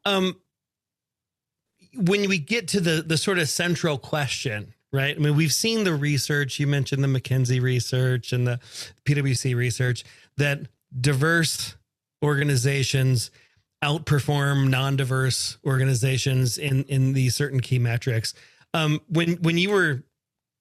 [0.06, 0.36] Um,
[1.94, 5.14] when we get to the the sort of central question, right?
[5.14, 6.58] I mean, we've seen the research.
[6.58, 8.60] You mentioned the McKinsey research and the
[9.04, 10.04] PwC research
[10.38, 11.76] that diverse
[12.22, 13.30] organizations
[13.82, 18.34] outperform non-diverse organizations in in these certain key metrics.
[18.74, 20.04] Um, when when you were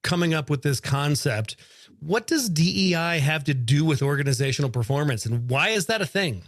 [0.03, 1.55] coming up with this concept.
[1.99, 6.43] What does DEI have to do with organizational performance and why is that a thing?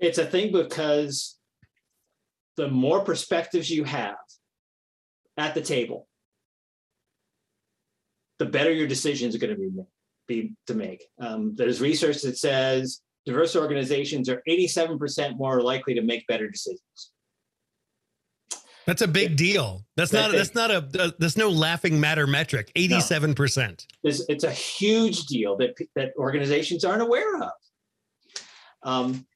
[0.00, 1.36] It's a thing because
[2.56, 4.16] the more perspectives you have
[5.36, 6.08] at the table,
[8.38, 9.70] the better your decisions are going to be,
[10.26, 11.04] be to make.
[11.20, 17.12] Um, there's research that says diverse organizations are 87% more likely to make better decisions.
[18.86, 19.84] That's a big deal.
[19.96, 20.36] That's, that's not.
[20.36, 21.04] That's not a.
[21.04, 22.72] Uh, there's no laughing matter metric.
[22.74, 23.86] Eighty-seven percent.
[24.02, 27.50] It's, it's a huge deal that that organizations aren't aware of.
[28.82, 29.26] Um,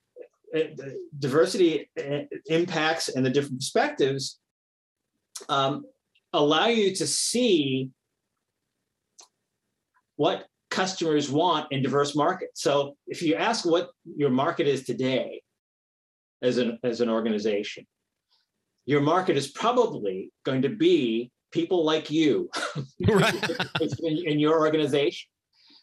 [0.52, 0.80] it,
[1.18, 4.40] diversity uh, impacts and the different perspectives
[5.48, 5.84] um,
[6.32, 7.90] allow you to see
[10.16, 10.46] what
[10.76, 12.62] customers want in diverse markets.
[12.62, 15.40] So if you ask what your market is today
[16.42, 17.86] as an as an organization,
[18.84, 22.50] your market is probably going to be people like you
[22.98, 25.28] in, in, your organization.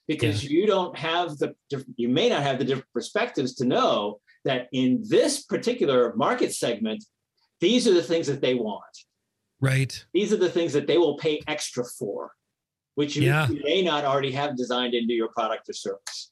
[0.08, 0.52] Because yeah.
[0.52, 1.56] you don't have the
[1.96, 7.04] you may not have the different perspectives to know that in this particular market segment
[7.62, 8.96] these are the things that they want.
[9.62, 9.94] Right.
[10.14, 12.34] These are the things that they will pay extra for
[12.96, 13.48] which you, yeah.
[13.50, 16.32] you may not already have designed into your product or service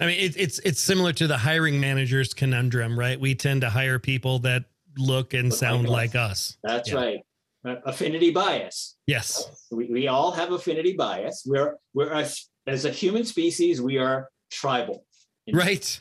[0.00, 3.18] I mean, it, it's it's similar to the hiring managers conundrum, right?
[3.18, 4.64] We tend to hire people that
[4.96, 6.56] look and sound like, like us.
[6.62, 6.96] That's yeah.
[6.96, 7.20] right.
[7.66, 8.96] Uh, affinity bias.
[9.06, 9.66] Yes.
[9.72, 11.42] We, we all have affinity bias.
[11.44, 15.04] We're we're as, as a human species, we are tribal.
[15.52, 16.00] Right.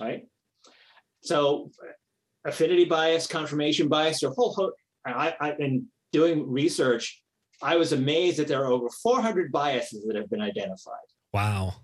[0.00, 0.26] Right.
[1.22, 1.70] So
[2.44, 4.74] affinity bias, confirmation bias, or whole host.
[5.06, 7.22] I, I've been doing research.
[7.62, 10.94] I was amazed that there are over 400 biases that have been identified.
[11.32, 11.74] Wow.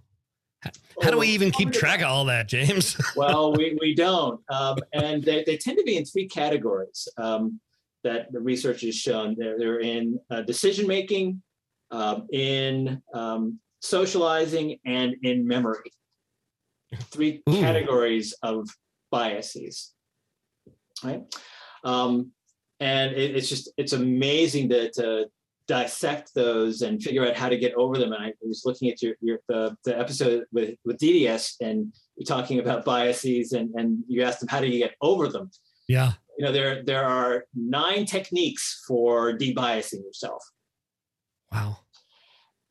[1.03, 3.01] How do we even keep track of all that, James?
[3.17, 4.41] well, we, we don't.
[4.51, 7.61] Um, and they, they tend to be in three categories um,
[8.03, 9.37] that the research has shown.
[9.39, 11.43] They're, they're in uh, decision making,
[11.91, 15.93] um, in um, socializing, and in memory.
[17.11, 17.61] Three Ooh.
[17.61, 18.69] categories of
[19.11, 19.93] biases.
[21.05, 21.23] Right.
[21.85, 22.33] Um,
[22.81, 25.27] and it, it's just it's amazing to, to
[25.67, 28.13] dissect those and figure out how to get over them.
[28.13, 32.27] And I was looking at your, your the, the episode with with DDS and you're
[32.27, 35.51] talking about biases and and you asked them how do you get over them.
[35.89, 36.13] Yeah.
[36.39, 40.43] You know there there are nine techniques for debiasing yourself.
[41.53, 41.79] Wow.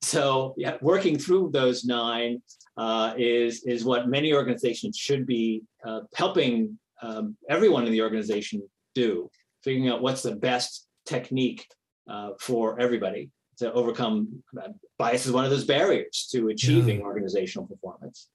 [0.02, 2.42] So yeah, working through those nine
[2.78, 8.62] uh, is is what many organizations should be uh, helping um, everyone in the organization
[8.94, 9.30] do,
[9.64, 11.68] figuring out what's the best technique
[12.08, 17.06] uh, for everybody to overcome uh, bias is one of those barriers to achieving yeah.
[17.06, 18.28] organizational performance.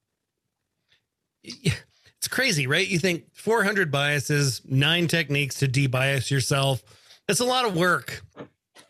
[2.21, 2.87] It's crazy, right?
[2.87, 6.83] You think 400 biases, nine techniques to debias yourself.
[7.27, 8.23] That's a lot of work.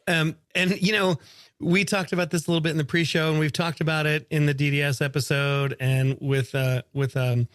[0.09, 1.17] Um, and you know,
[1.61, 4.27] we talked about this a little bit in the pre-show, and we've talked about it
[4.31, 7.47] in the DDS episode and with uh, with um,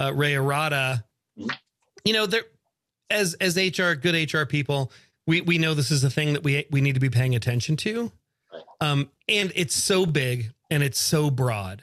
[0.00, 1.04] uh, Ray Arata.
[1.36, 2.42] You know, there
[3.08, 4.90] as as HR good HR people,
[5.26, 7.76] we we know this is a thing that we we need to be paying attention
[7.78, 8.12] to.
[8.80, 11.82] Um, and it's so big and it's so broad.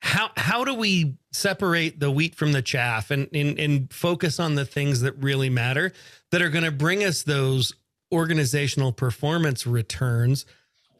[0.00, 4.54] How how do we separate the wheat from the chaff and and, and focus on
[4.54, 5.92] the things that really matter
[6.30, 7.74] that are going to bring us those
[8.12, 10.44] organizational performance returns?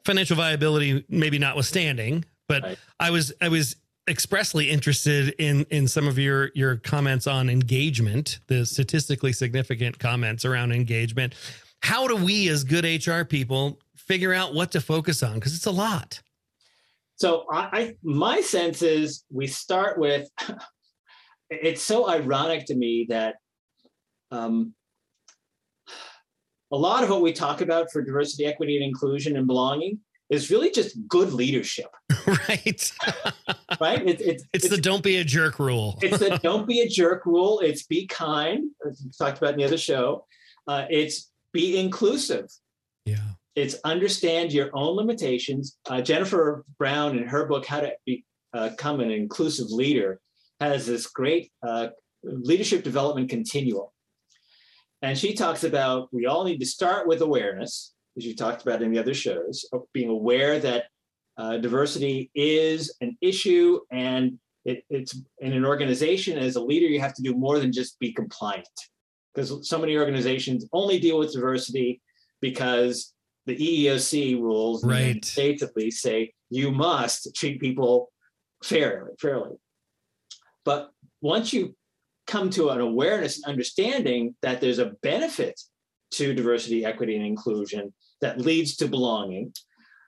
[0.05, 2.79] financial viability maybe notwithstanding but right.
[2.99, 3.77] i was i was
[4.09, 10.45] expressly interested in in some of your your comments on engagement the statistically significant comments
[10.45, 11.35] around engagement
[11.83, 15.67] how do we as good hr people figure out what to focus on because it's
[15.67, 16.21] a lot
[17.17, 20.29] so I, I my sense is we start with
[21.51, 23.37] it's so ironic to me that
[24.31, 24.75] um,
[26.73, 30.51] a lot of what we talk about for diversity, equity, and inclusion and belonging is
[30.51, 31.91] really just good leadership.
[32.27, 32.93] right.
[33.81, 34.09] right.
[34.09, 35.99] It, it, it's, it's, the don't be a jerk rule.
[36.01, 37.61] it's the don't be a jerk rule.
[37.61, 40.25] It's be kind, as we talked about in the other show.
[40.67, 42.47] Uh, it's be inclusive.
[43.05, 43.17] Yeah.
[43.55, 45.77] It's understand your own limitations.
[45.89, 47.93] Uh, Jennifer Brown, in her book, How to
[48.55, 50.21] uh, Become an Inclusive Leader,
[50.61, 51.89] has this great uh,
[52.23, 53.87] leadership development continuum
[55.03, 58.83] and she talks about we all need to start with awareness, as you talked about
[58.83, 60.85] in the other shows, of being aware that
[61.37, 67.01] uh, diversity is an issue and it, it's in an organization as a leader, you
[67.01, 68.69] have to do more than just be compliant.
[69.35, 72.03] Because so many organizations only deal with diversity
[72.41, 73.15] because
[73.47, 75.25] the EEOC rules, right.
[75.25, 78.13] states at least, say you must treat people
[78.63, 79.57] fairly, fairly.
[80.65, 80.91] But
[81.21, 81.75] once you
[82.27, 85.61] come to an awareness and understanding that there's a benefit
[86.13, 89.53] to diversity, equity, and inclusion that leads to belonging.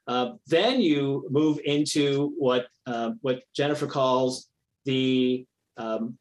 [0.06, 4.48] Uh, then you move into what uh, what Jennifer calls
[4.84, 5.46] the
[5.78, 6.18] um,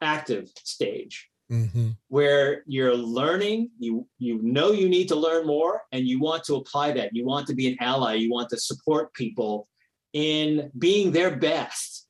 [0.00, 1.90] active stage, mm-hmm.
[2.08, 3.70] where you're learning.
[3.78, 7.14] You you know you need to learn more, and you want to apply that.
[7.14, 8.14] You want to be an ally.
[8.14, 9.68] You want to support people
[10.12, 12.06] in being their best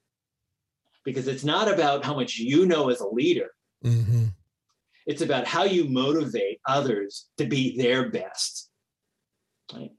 [1.04, 3.50] because it's not about how much you know as a leader.
[3.84, 4.26] Mm-hmm.
[5.06, 8.70] It's about how you motivate others to be their best.
[9.74, 9.90] Right?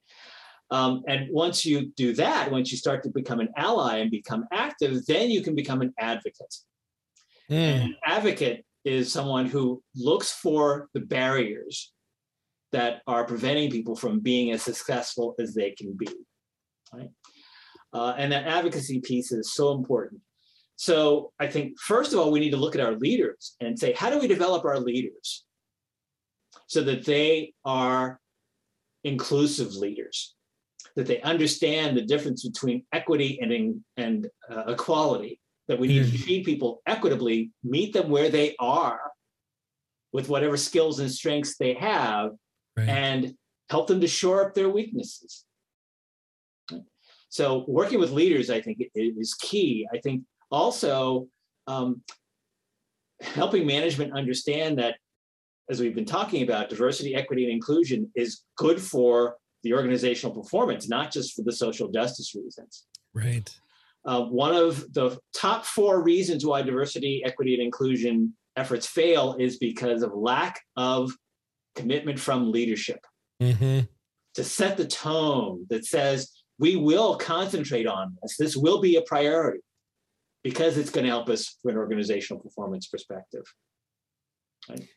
[0.71, 4.45] Um, and once you do that, once you start to become an ally and become
[4.51, 6.55] active, then you can become an advocate.
[7.51, 7.85] Mm.
[7.85, 11.91] An advocate is someone who looks for the barriers
[12.71, 16.07] that are preventing people from being as successful as they can be.
[16.93, 17.09] Right?
[17.93, 20.21] Uh, and that advocacy piece is so important.
[20.75, 23.93] So I think, first of all, we need to look at our leaders and say,
[23.93, 25.45] how do we develop our leaders
[26.67, 28.19] so that they are
[29.03, 30.35] inclusive leaders,
[30.95, 36.15] that they understand the difference between equity and, and uh, equality, that we need mm-hmm.
[36.15, 38.99] to treat people equitably, meet them where they are
[40.11, 42.31] with whatever skills and strengths they have,
[42.77, 42.89] right.
[42.89, 43.33] and
[43.69, 45.45] help them to shore up their weaknesses.
[47.29, 49.87] So working with leaders, I think, is key.
[49.91, 51.27] I think also
[51.65, 52.03] um,
[53.21, 54.95] helping management understand that
[55.69, 60.89] as we've been talking about diversity equity and inclusion is good for the organizational performance
[60.89, 63.57] not just for the social justice reasons right
[64.05, 69.57] uh, one of the top four reasons why diversity equity and inclusion efforts fail is
[69.57, 71.11] because of lack of
[71.75, 73.05] commitment from leadership
[73.41, 73.79] mm-hmm.
[74.35, 79.01] to set the tone that says we will concentrate on this this will be a
[79.01, 79.61] priority
[80.43, 83.43] because it's going to help us from an organizational performance perspective.
[84.69, 84.87] Right?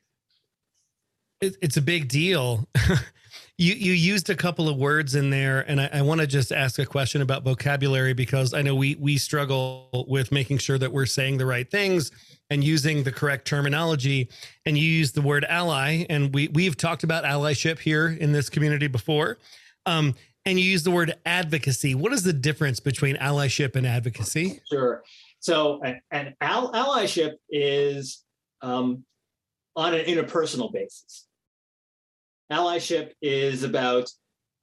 [1.40, 2.66] It, it's a big deal.
[3.58, 6.52] you you used a couple of words in there, and I, I want to just
[6.52, 10.92] ask a question about vocabulary because I know we we struggle with making sure that
[10.92, 12.10] we're saying the right things
[12.50, 14.28] and using the correct terminology.
[14.64, 18.48] And you use the word ally, and we we've talked about allyship here in this
[18.48, 19.38] community before.
[19.84, 20.14] Um,
[20.44, 21.94] and you use the word advocacy.
[21.94, 24.60] What is the difference between allyship and advocacy?
[24.70, 25.02] Sure.
[25.40, 28.22] So, an, allyship is
[28.62, 29.04] um,
[29.76, 31.26] on an interpersonal basis.
[32.50, 34.10] Allyship is about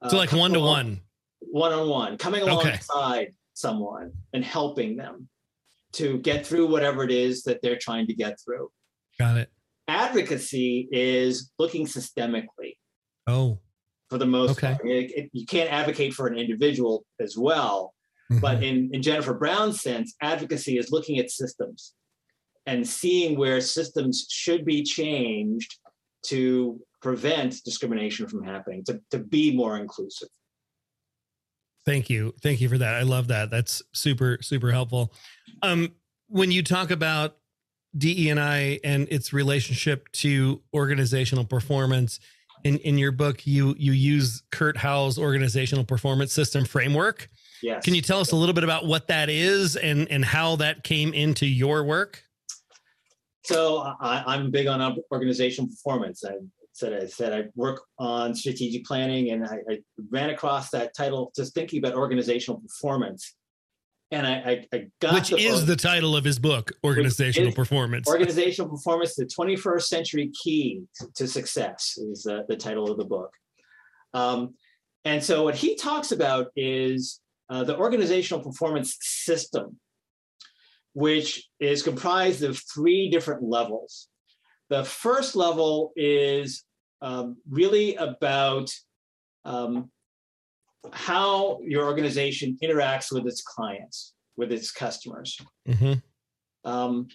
[0.01, 1.01] uh, so like one to one,
[1.39, 3.34] one on one, coming alongside okay.
[3.53, 5.30] someone and helping them
[5.93, 8.70] to get through whatever it is that they're trying to get through.
[9.20, 9.51] Got it.
[9.88, 12.78] Advocacy is looking systemically.
[13.28, 13.59] Oh,
[14.09, 14.76] for the most okay.
[14.76, 14.86] part.
[14.86, 17.93] It, it, you can't advocate for an individual as well.
[18.32, 18.41] Mm-hmm.
[18.41, 21.93] But in, in Jennifer Brown's sense, advocacy is looking at systems
[22.66, 25.78] and seeing where systems should be changed
[26.28, 30.30] to prevent discrimination from happening, to, to be more inclusive.
[31.86, 32.34] Thank you.
[32.41, 32.93] Thank you for that.
[32.93, 33.51] I love that.
[33.51, 35.14] That's super, super helpful.
[35.61, 35.93] Um,
[36.28, 37.38] when you talk about
[37.97, 42.20] DEI and its relationship to organizational performance,
[42.64, 47.30] in in your book you you use Kurt Howell's organizational performance system framework.
[47.61, 47.84] Yes.
[47.84, 50.84] Can you tell us a little bit about what that is and and how that
[50.84, 52.24] came into your work?
[53.46, 56.24] So I, am big on organizational performance.
[56.24, 56.36] I
[56.72, 59.80] said I said I work on strategic planning, and I, I
[60.10, 63.36] ran across that title just thinking about organizational performance
[64.14, 68.08] and I, I, got which the is book, the title of his book, Organizational Performance.
[68.08, 70.84] Organizational Performance: The 21st Century Key
[71.16, 73.32] to Success is uh, the title of the book.
[74.14, 74.54] Um,
[75.04, 79.80] and so, what he talks about is uh, the organizational performance system,
[80.94, 84.08] which is comprised of three different levels.
[84.70, 86.64] The first level is
[87.02, 88.72] um, really about
[89.46, 89.91] um,
[90.91, 95.38] how your organization interacts with its clients, with its customers.
[95.68, 95.94] Mm-hmm.
[96.70, 97.08] Um,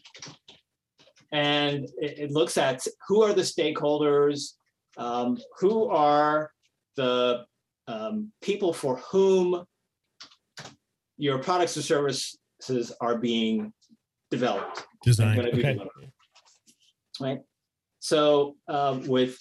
[1.32, 4.52] and it, it, looks at who are the stakeholders,
[4.96, 6.50] um, who are
[6.96, 7.44] the
[7.86, 9.64] um, people for whom
[11.16, 11.82] your products or
[12.60, 13.72] services are being
[14.30, 14.86] developed.
[15.04, 15.40] Designed.
[15.40, 15.56] Okay.
[15.56, 15.90] Developed,
[17.20, 17.40] right.
[18.00, 19.38] So um, with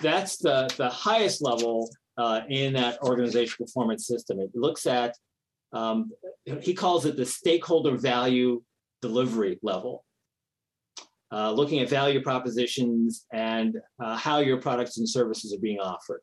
[0.00, 1.88] that's the the highest level
[2.18, 4.40] uh, in that organizational performance system.
[4.40, 5.16] It looks at,
[5.72, 6.10] um,
[6.60, 8.62] he calls it the stakeholder value
[9.00, 10.04] delivery level.
[11.32, 16.20] Uh, looking at value propositions and uh, how your products and services are being offered.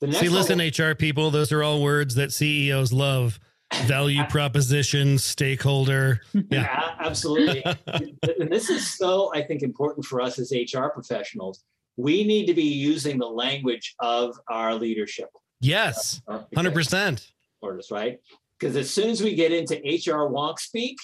[0.00, 3.38] The next See, listen, HR people, those are all words that CEOs love.
[3.84, 6.20] Value proposition, stakeholder.
[6.34, 7.64] Yeah, yeah absolutely.
[7.86, 11.64] and this is so, I think, important for us as HR professionals
[11.96, 15.30] we need to be using the language of our leadership.
[15.60, 17.32] Yes, uh, hundred percent.
[17.62, 18.18] Orders, right?
[18.58, 20.98] Because as soon as we get into HR wonk speak,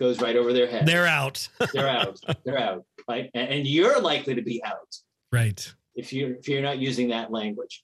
[0.00, 0.86] goes right over their head.
[0.86, 1.46] They're out.
[1.72, 2.18] They're out.
[2.44, 2.84] They're out.
[3.08, 4.96] Right, and, and you're likely to be out.
[5.30, 5.72] Right.
[5.94, 7.82] If you're if you're not using that language.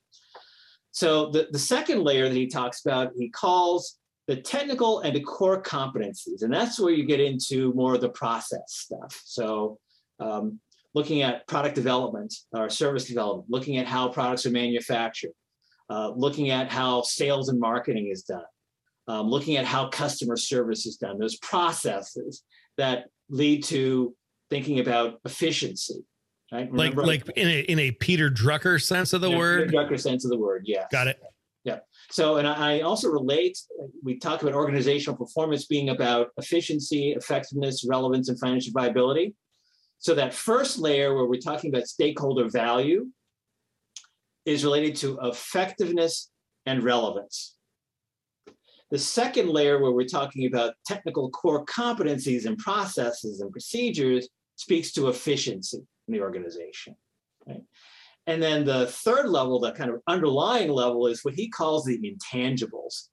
[0.93, 5.21] So the, the second layer that he talks about, he calls the technical and the
[5.21, 6.43] core competencies.
[6.43, 9.21] And that's where you get into more of the process stuff.
[9.25, 9.79] So
[10.21, 10.61] um,
[10.95, 15.33] looking at product development or service development, looking at how products are manufactured,
[15.91, 18.45] uh, looking at how sales and marketing is done,
[19.09, 21.19] um, looking at how customer service is done.
[21.19, 22.45] Those processes
[22.77, 24.15] that lead to
[24.51, 26.05] thinking about efficiency.
[26.53, 26.71] Right?
[26.71, 29.71] Remember, like like in a in a Peter Drucker sense of the word.
[29.71, 30.87] Peter Drucker sense of the word, yes.
[30.93, 31.19] Got it.
[31.65, 31.79] Yeah.
[32.11, 33.57] So, and I also relate,
[34.03, 39.35] we talk about organizational performance being about efficiency, effectiveness, relevance, and financial viability.
[39.99, 43.07] So that first layer where we're talking about stakeholder value
[44.45, 46.31] is related to effectiveness
[46.67, 47.55] and relevance.
[48.91, 54.93] The second layer where we're talking about technical core competencies and processes and procedures speaks
[54.95, 56.97] to efficiency in the organization.
[57.47, 57.63] Right?
[58.27, 61.99] And then the third level, the kind of underlying level, is what he calls the
[61.99, 63.09] intangibles.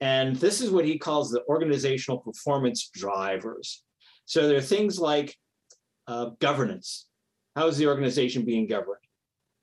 [0.00, 3.84] And this is what he calls the organizational performance drivers.
[4.24, 5.36] So there are things like
[6.06, 7.08] uh, governance.
[7.56, 8.98] How is the organization being governed?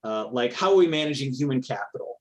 [0.03, 2.19] Uh, like, how are we managing human capital?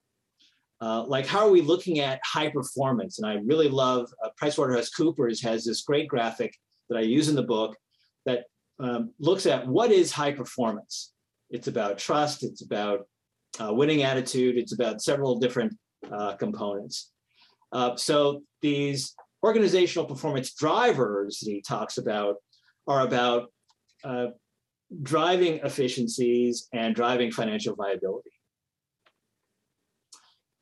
[0.80, 3.18] Uh, like, how are we looking at high performance?
[3.18, 6.54] And I really love uh, PricewaterhouseCoopers has this great graphic
[6.88, 7.76] that I use in the book
[8.26, 8.44] that
[8.78, 11.12] um, looks at what is high performance.
[11.50, 12.42] It's about trust.
[12.42, 13.06] It's about
[13.60, 14.56] uh, winning attitude.
[14.56, 15.76] It's about several different
[16.10, 17.12] uh, components.
[17.72, 22.36] Uh, so these organizational performance drivers that he talks about
[22.86, 23.52] are about
[24.02, 24.28] uh,
[25.02, 28.30] driving efficiencies and driving financial viability.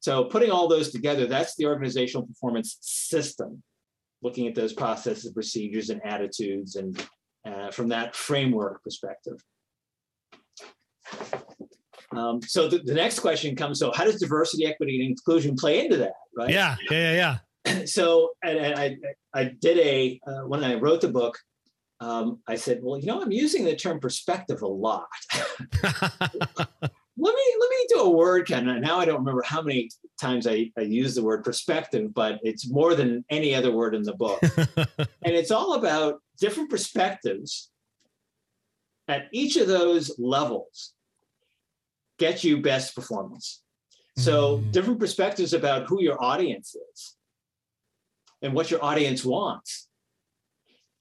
[0.00, 3.62] So putting all those together, that's the organizational performance system,
[4.20, 7.06] looking at those processes, procedures, and attitudes, and
[7.46, 9.42] uh, from that framework perspective.
[12.16, 15.82] Um, so the, the, next question comes, so how does diversity, equity, and inclusion play
[15.82, 16.50] into that, right?
[16.50, 17.84] Yeah, yeah, yeah, yeah.
[17.86, 18.96] so and, and I,
[19.34, 21.38] I did a, uh, when I wrote the book,
[22.00, 25.06] um, I said, well, you know, I'm using the term perspective a lot.
[27.22, 28.66] let me let me do a word count.
[28.66, 29.88] Now I don't remember how many
[30.20, 34.02] times I, I use the word perspective, but it's more than any other word in
[34.02, 34.40] the book.
[34.76, 37.70] and it's all about different perspectives
[39.06, 40.92] at each of those levels
[42.18, 43.62] get you best performance.
[44.16, 44.72] So mm.
[44.72, 47.16] different perspectives about who your audience is
[48.42, 49.88] and what your audience wants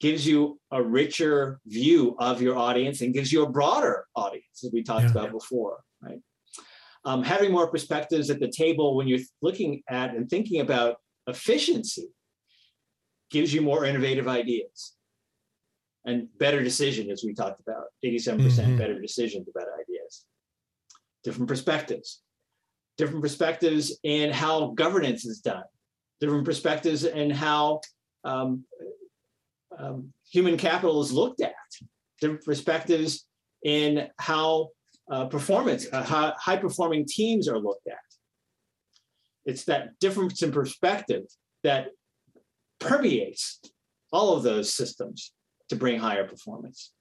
[0.00, 4.70] gives you a richer view of your audience and gives you a broader audience, as
[4.72, 5.10] we talked yeah.
[5.10, 6.20] about before, right?
[7.04, 12.08] Um, having more perspectives at the table when you're looking at and thinking about efficiency
[13.30, 14.94] gives you more innovative ideas
[16.04, 17.84] and better decision, as we talked about.
[18.04, 20.24] 87% mm hmm better decisions about ideas.
[21.24, 22.22] Different perspectives,
[22.98, 25.64] different perspectives in how governance is done,
[26.20, 27.80] different perspectives in how
[28.24, 28.64] um,
[29.78, 31.54] um, human capital is looked at,
[32.20, 33.26] different perspectives
[33.62, 34.70] in how
[35.10, 37.98] uh, performance, uh, how high performing teams are looked at.
[39.44, 41.24] It's that difference in perspective
[41.62, 41.88] that
[42.80, 43.60] permeates
[44.12, 45.32] all of those systems
[45.68, 46.92] to bring higher performance.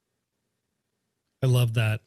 [1.43, 2.01] I love that.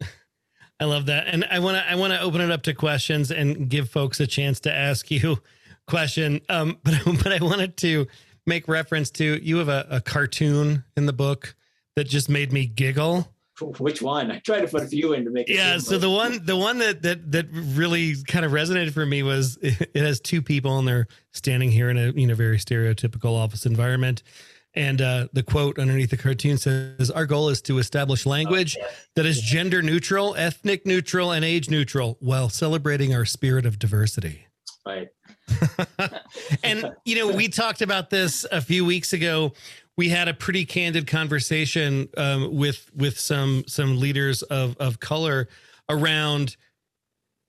[0.80, 1.26] I love that.
[1.26, 4.20] And I want to I want to open it up to questions and give folks
[4.20, 5.38] a chance to ask you
[5.86, 6.40] question.
[6.48, 8.06] Um, but but I wanted to
[8.46, 11.54] make reference to you have a, a cartoon in the book
[11.96, 13.32] that just made me giggle.
[13.78, 14.30] Which one?
[14.30, 15.54] I tried to put a few in to make it.
[15.54, 19.22] Yeah, so the one the one that that that really kind of resonated for me
[19.22, 23.36] was it has two people and they're standing here in a you know very stereotypical
[23.36, 24.22] office environment.
[24.74, 28.78] And uh, the quote underneath the cartoon says, Our goal is to establish language
[29.16, 34.46] that is gender neutral, ethnic neutral, and age neutral while celebrating our spirit of diversity.
[34.86, 35.08] Right.
[36.64, 39.52] and you know, we talked about this a few weeks ago.
[39.96, 45.48] We had a pretty candid conversation um, with with some some leaders of of color
[45.88, 46.56] around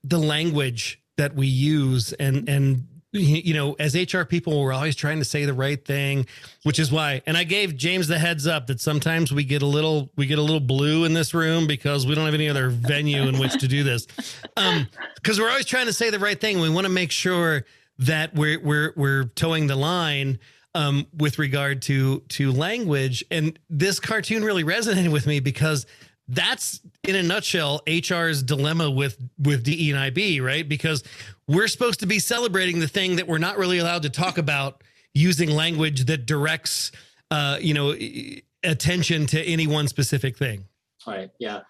[0.03, 5.20] the language that we use and and you know, as HR people, we're always trying
[5.20, 6.26] to say the right thing,
[6.64, 7.22] which is why.
[7.26, 10.39] And I gave James the heads up that sometimes we get a little, we get
[10.39, 13.59] a little blue in this room because we don't have any other venue in which
[13.59, 14.07] to do this.
[14.55, 16.59] Um, because we're always trying to say the right thing.
[16.59, 17.66] We want to make sure
[17.99, 20.39] that we're we're we're toeing the line
[20.74, 23.24] um, with regard to to language.
[23.30, 25.86] And this cartoon really resonated with me because
[26.32, 30.67] that's in a nutshell HR's dilemma with with DE and IB, right?
[30.67, 31.03] Because
[31.47, 34.82] we're supposed to be celebrating the thing that we're not really allowed to talk about
[35.13, 36.91] using language that directs
[37.32, 37.95] uh, you know
[38.63, 40.65] attention to any one specific thing.
[41.05, 41.29] Right.
[41.39, 41.61] Yeah.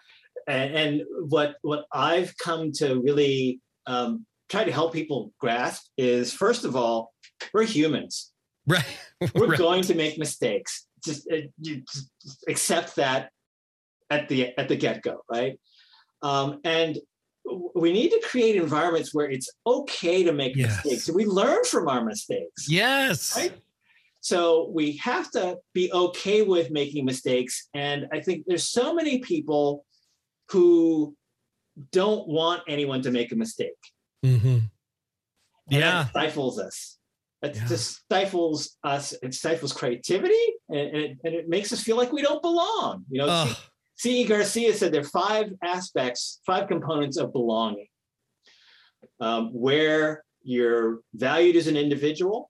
[0.47, 6.31] And, and what what I've come to really um, try to help people grasp is
[6.33, 7.13] first of all,
[7.53, 8.31] we're humans.
[8.67, 8.85] Right.
[9.35, 9.57] We're right.
[9.57, 10.87] going to make mistakes.
[11.03, 12.09] Just, uh, just
[12.47, 13.31] accept that
[14.11, 15.59] at the at the get go, right?
[16.21, 16.99] Um, and
[17.75, 20.85] we need to create environments where it's okay to make yes.
[20.85, 21.09] mistakes.
[21.09, 22.69] We learn from our mistakes.
[22.69, 23.35] Yes.
[23.35, 23.53] Right.
[24.19, 27.67] So we have to be okay with making mistakes.
[27.73, 29.83] And I think there's so many people
[30.49, 31.15] who
[31.91, 33.71] don't want anyone to make a mistake.
[34.23, 34.57] Mm-hmm.
[35.69, 36.05] Yeah.
[36.09, 36.99] stifles us.
[37.41, 37.67] It yeah.
[37.67, 39.15] just stifles us.
[39.23, 40.35] It stifles creativity
[40.69, 43.05] and, and, it, and, it, makes us feel like we don't belong.
[43.09, 43.51] You know,
[44.01, 44.23] C.E.
[44.23, 47.85] Garcia said there are five aspects, five components of belonging
[49.19, 52.49] um, where you're valued as an individual,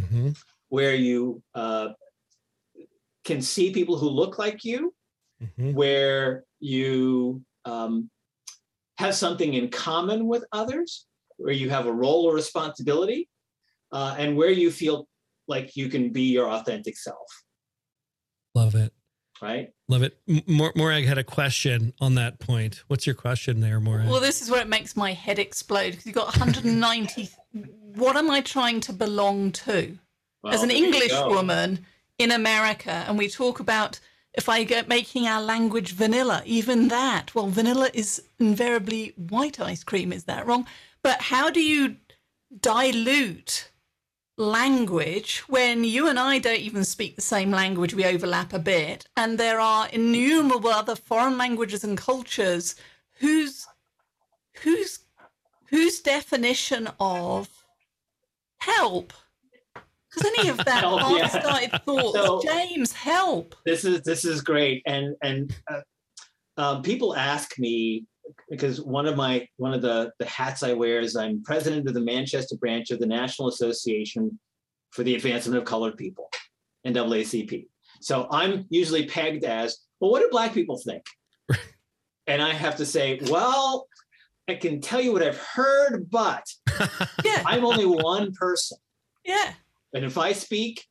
[0.00, 0.30] mm-hmm.
[0.70, 1.88] where you uh,
[3.26, 4.94] can see people who look like you,
[5.42, 5.74] mm-hmm.
[5.74, 8.08] where you um,
[8.96, 11.04] have something in common with others,
[11.36, 13.28] where you have a role or responsibility,
[13.92, 15.06] uh, and where you feel
[15.46, 17.44] like you can be your authentic self.
[18.54, 18.95] Love it
[19.40, 19.72] right?
[19.88, 20.18] Love it.
[20.46, 22.82] Mor- Morag had a question on that point.
[22.88, 24.08] What's your question there, Morag?
[24.08, 27.30] Well, this is where it makes my head explode because you've got 190.
[27.94, 29.98] what am I trying to belong to?
[30.42, 31.86] Well, As an English woman
[32.18, 33.98] in America, and we talk about
[34.34, 37.34] if I get making our language vanilla, even that.
[37.34, 40.12] Well, vanilla is invariably white ice cream.
[40.12, 40.66] Is that wrong?
[41.02, 41.96] But how do you
[42.60, 43.70] dilute
[44.36, 49.06] language when you and I don't even speak the same language, we overlap a bit.
[49.16, 52.74] And there are innumerable other foreign languages and cultures
[53.20, 53.66] whose
[54.62, 55.00] whose
[55.68, 57.48] whose definition of
[58.58, 59.12] help
[60.10, 61.28] because any of that help, yeah.
[61.28, 65.80] started thoughts so, james help this is this is great and and uh,
[66.56, 68.06] um, people ask me
[68.50, 71.94] because one of my one of the the hats I wear is I'm president of
[71.94, 74.38] the Manchester branch of the National Association
[74.90, 76.28] for the Advancement of Colored People,
[76.86, 77.66] NAACP.
[78.00, 81.04] So I'm usually pegged as, well, what do Black people think?
[82.26, 83.88] and I have to say, well,
[84.48, 86.46] I can tell you what I've heard, but
[87.24, 87.42] yeah.
[87.44, 88.78] I'm only one person.
[89.24, 89.52] Yeah.
[89.92, 90.84] And if I speak,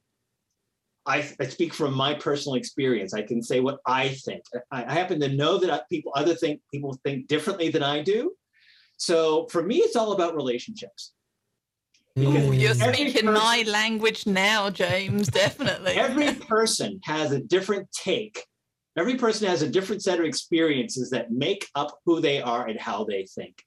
[1.06, 3.14] I, I, speak from my personal experience.
[3.14, 4.43] I can say what I think.
[4.72, 8.34] I, I happen to know that people other think people think differently than I do.
[8.97, 11.14] So for me, it's all about relationships.
[12.18, 15.28] Oh, you're speaking person, my language now, James.
[15.28, 15.91] Definitely.
[15.97, 18.45] every person has a different take.
[18.97, 22.80] Every person has a different set of experiences that make up who they are and
[22.80, 23.62] how they think.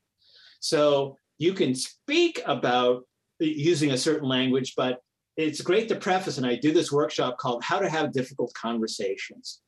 [0.61, 3.03] So you can speak about
[3.43, 5.01] uh, using a certain language, but
[5.39, 9.61] it's great to preface, and I do this workshop called How to Have Difficult Conversations.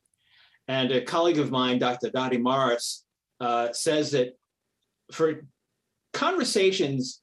[0.66, 2.10] And a colleague of mine, Dr.
[2.10, 3.04] Dottie Morris,
[3.40, 4.36] uh, says that
[5.12, 5.46] for
[6.12, 7.22] conversations,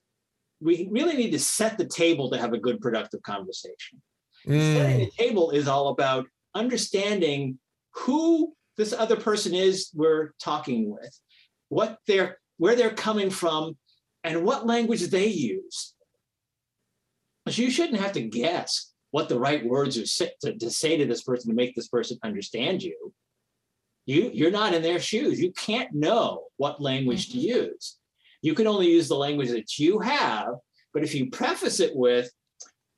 [0.62, 4.02] we really need to set the table to have a good, productive conversation.
[4.48, 4.76] Mm.
[4.76, 6.26] Setting the table is all about
[6.56, 7.60] understanding
[7.96, 11.20] who this other person is we're talking with,
[11.68, 13.78] what they're, where they're coming from,
[14.24, 15.96] and what language they use.
[17.50, 21.06] So you shouldn't have to guess what the right words are to, to say to
[21.06, 23.14] this person to make this person understand you.
[24.06, 25.40] You, you're not in their shoes.
[25.40, 27.70] You can't know what language to mm-hmm.
[27.70, 27.98] use.
[28.42, 30.50] You can only use the language that you have.
[30.94, 32.30] But if you preface it with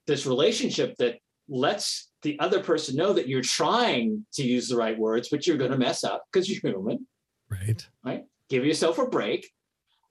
[0.07, 4.97] this relationship that lets the other person know that you're trying to use the right
[4.97, 7.07] words, but you're going to mess up because you're human.
[7.49, 7.87] Right.
[8.03, 8.25] Right.
[8.49, 9.49] Give yourself a break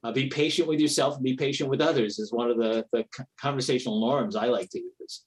[0.03, 3.05] uh, be patient with yourself and be patient with others is one of the, the
[3.39, 5.23] conversational norms I like to use.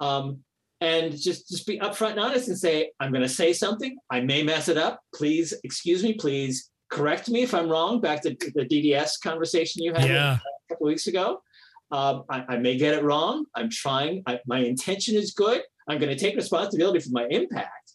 [0.00, 0.38] Um,
[0.80, 3.98] and just, just be upfront and honest and say, I'm going to say something.
[4.10, 5.00] I may mess it up.
[5.14, 8.00] Please, excuse me, please correct me if I'm wrong.
[8.00, 10.38] Back to the DDS conversation you had yeah.
[10.38, 11.42] a couple weeks ago.
[11.90, 13.46] Um, I, I, may get it wrong.
[13.54, 14.22] I'm trying.
[14.26, 15.62] I, my intention is good.
[15.88, 17.94] I'm going to take responsibility for my impact.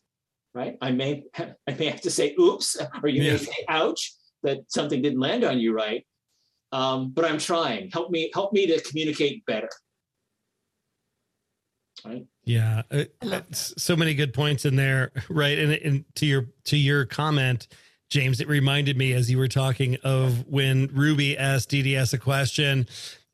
[0.54, 0.78] Right.
[0.82, 3.32] I may I may have to say oops, or you yeah.
[3.34, 4.14] may say ouch
[4.46, 6.06] that something didn't land on you right.
[6.72, 7.90] Um, but I'm trying.
[7.92, 9.70] Help me, help me to communicate better.
[12.04, 12.26] Right.
[12.44, 15.58] Yeah, uh, so many good points in there, right?
[15.58, 17.68] And, and to your to your comment,
[18.10, 22.88] James, it reminded me as you were talking of when Ruby asked DDS a question,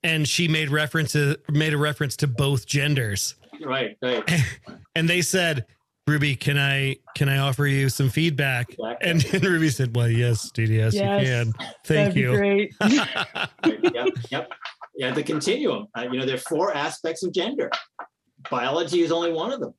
[0.03, 3.35] and she made references made a reference to both genders.
[3.61, 4.23] Right, right.
[4.95, 5.65] And they said,
[6.11, 8.69] Ruby, can I can I offer you some feedback?
[8.71, 9.09] Exactly.
[9.09, 11.53] And, and Ruby said, "Well, yes, DDS, yes, you can.
[11.85, 12.75] Thank you." great.
[12.81, 14.51] yep, yep.
[14.95, 15.87] Yeah, the continuum.
[15.97, 17.71] Uh, you know, there are four aspects of gender.
[18.49, 19.73] Biology is only one of them.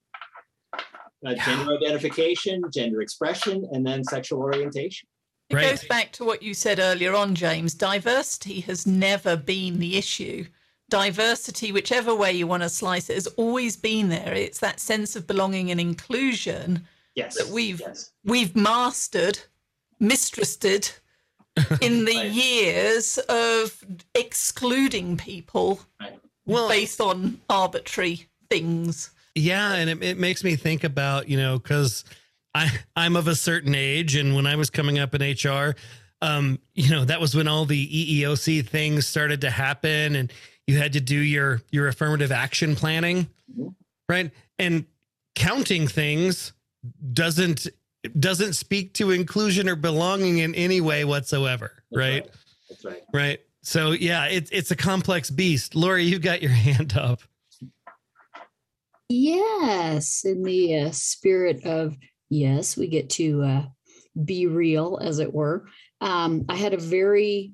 [1.25, 5.07] Uh, gender identification, gender expression, and then sexual orientation.
[5.51, 5.71] It right.
[5.71, 7.75] goes back to what you said earlier on, James.
[7.75, 10.47] Diversity has never been the issue
[10.93, 14.35] diversity, whichever way you want to slice it, has always been there.
[14.35, 17.35] It's that sense of belonging and inclusion yes.
[17.39, 18.13] that we've yes.
[18.25, 19.39] we've mastered,
[19.99, 20.91] mistrusted
[21.81, 22.31] in the right.
[22.31, 23.83] years of
[24.15, 26.21] excluding people right.
[26.45, 29.13] well, based on arbitrary things.
[29.35, 32.05] Yeah, and it, it makes me think about, you know, because
[32.55, 35.75] I I'm of a certain age, and when I was coming up in HR,
[36.21, 40.31] um, you know, that was when all the EEOC things started to happen, and
[40.67, 43.69] you had to do your your affirmative action planning, mm-hmm.
[44.09, 44.31] right?
[44.59, 44.87] And
[45.35, 46.53] counting things
[47.13, 47.69] doesn't
[48.19, 52.23] doesn't speak to inclusion or belonging in any way whatsoever, That's right?
[52.23, 52.31] right?
[52.69, 53.03] That's right.
[53.13, 53.41] Right.
[53.63, 55.75] So yeah, it's it's a complex beast.
[55.75, 57.21] Lori, you've got your hand up.
[59.09, 61.97] Yes, in the uh, spirit of
[62.31, 63.63] yes, we get to uh,
[64.25, 65.67] be real, as it were.
[66.01, 67.53] Um, I had a very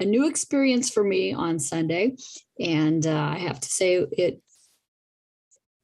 [0.00, 2.16] a new experience for me on Sunday,
[2.60, 4.40] and uh, I have to say it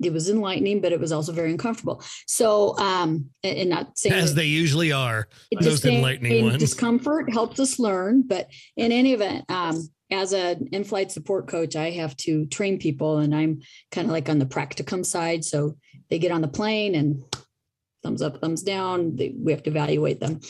[0.03, 2.03] it was enlightening, but it was also very uncomfortable.
[2.27, 5.29] So, um, and not saying as they usually are,
[5.61, 6.59] those enlightening ones.
[6.59, 11.91] Discomfort helps us learn, but in any event, um, as an in-flight support coach, I
[11.91, 13.61] have to train people, and I'm
[13.91, 15.45] kind of like on the practicum side.
[15.45, 15.77] So
[16.11, 17.23] they get on the plane and
[18.05, 19.17] thumbs up, thumbs down.
[19.17, 20.41] They, we have to evaluate them.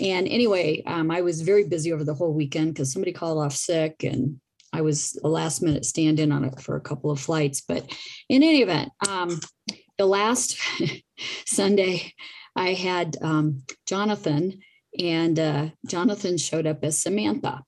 [0.00, 3.54] And anyway, um, I was very busy over the whole weekend because somebody called off
[3.54, 4.40] sick and
[4.72, 7.60] I was a last minute stand in on it for a couple of flights.
[7.60, 7.94] But
[8.28, 9.38] in any event, um,
[9.98, 10.58] the last
[11.46, 12.14] Sunday,
[12.56, 14.60] I had um, Jonathan,
[14.98, 17.62] and uh, Jonathan showed up as Samantha.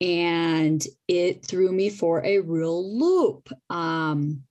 [0.00, 3.48] And it threw me for a real loop.
[3.70, 4.42] Um,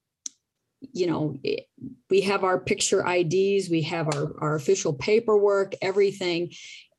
[0.94, 1.38] you know,
[2.10, 6.52] we have our picture IDs, we have our, our official paperwork, everything.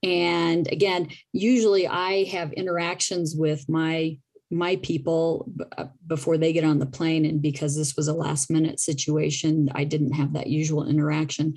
[0.03, 4.19] And again, usually I have interactions with my
[4.51, 7.25] my people uh, before they get on the plane.
[7.25, 11.55] And because this was a last minute situation i didn't have that usual interaction.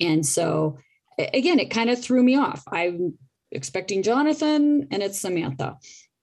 [0.00, 0.78] And so
[1.18, 2.62] again it kind of threw me off.
[2.70, 3.18] I'm
[3.50, 5.78] expecting jonathan and it's samantha.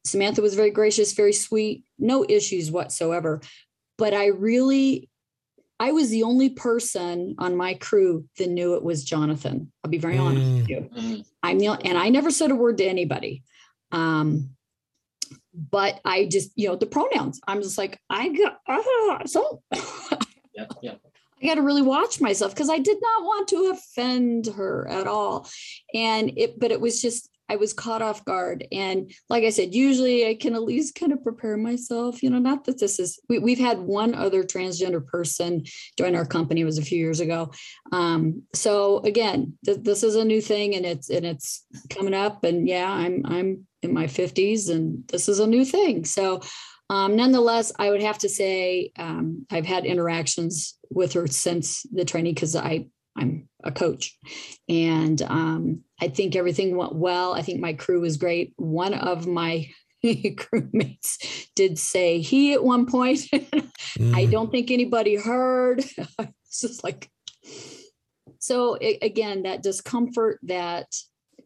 [0.05, 3.41] Samantha was very gracious very sweet no issues whatsoever.
[3.97, 5.09] But i really
[5.79, 9.97] i was the only person on my crew that knew it was jonathan i'll be
[9.97, 10.21] very mm.
[10.21, 11.25] honest with you mm.
[11.43, 13.43] i'm the and i never said a word to anybody
[13.91, 14.49] um
[15.55, 19.61] but I just, you know, the pronouns, I'm just like, I got, uh, so
[20.53, 20.95] yeah, yeah.
[21.41, 25.07] I got to really watch myself because I did not want to offend her at
[25.07, 25.47] all.
[25.93, 28.67] And it, but it was just, I was caught off guard.
[28.71, 32.39] And like I said, usually I can at least kind of prepare myself, you know,
[32.39, 35.63] not that this is, we, have had one other transgender person
[35.97, 37.51] join our company, it was a few years ago.
[37.91, 42.43] Um, so again, th- this is a new thing and it's, and it's coming up
[42.43, 46.05] and yeah, I'm, I'm in my 50s and this is a new thing.
[46.05, 46.41] So,
[46.89, 52.05] um, nonetheless, I would have to say um, I've had interactions with her since the
[52.05, 52.87] training because I
[53.17, 54.17] I'm a coach,
[54.67, 57.33] and um, I think everything went well.
[57.33, 58.53] I think my crew was great.
[58.57, 59.69] One of my
[60.05, 63.19] crewmates did say he at one point.
[63.31, 63.69] mm.
[64.15, 65.79] I don't think anybody heard.
[66.19, 67.09] it's just like
[68.39, 68.75] so.
[68.75, 70.87] It, again, that discomfort that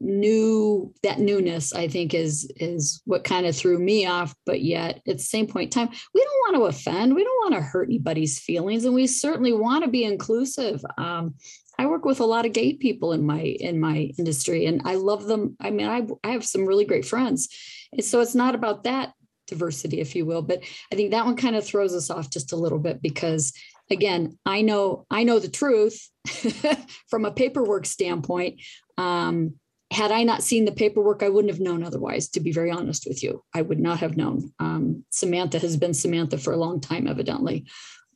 [0.01, 5.01] new that newness i think is is what kind of threw me off but yet
[5.07, 7.67] at the same point in time we don't want to offend we don't want to
[7.67, 11.33] hurt anybody's feelings and we certainly want to be inclusive um,
[11.79, 14.95] i work with a lot of gay people in my in my industry and i
[14.95, 17.49] love them i mean i, I have some really great friends
[17.91, 19.13] and so it's not about that
[19.47, 20.61] diversity if you will but
[20.91, 23.53] i think that one kind of throws us off just a little bit because
[23.89, 26.09] again i know i know the truth
[27.09, 28.61] from a paperwork standpoint
[28.97, 29.55] um,
[29.91, 33.05] had I not seen the paperwork, I wouldn't have known otherwise, to be very honest
[33.07, 33.43] with you.
[33.55, 34.53] I would not have known.
[34.59, 37.65] Um, Samantha has been Samantha for a long time, evidently.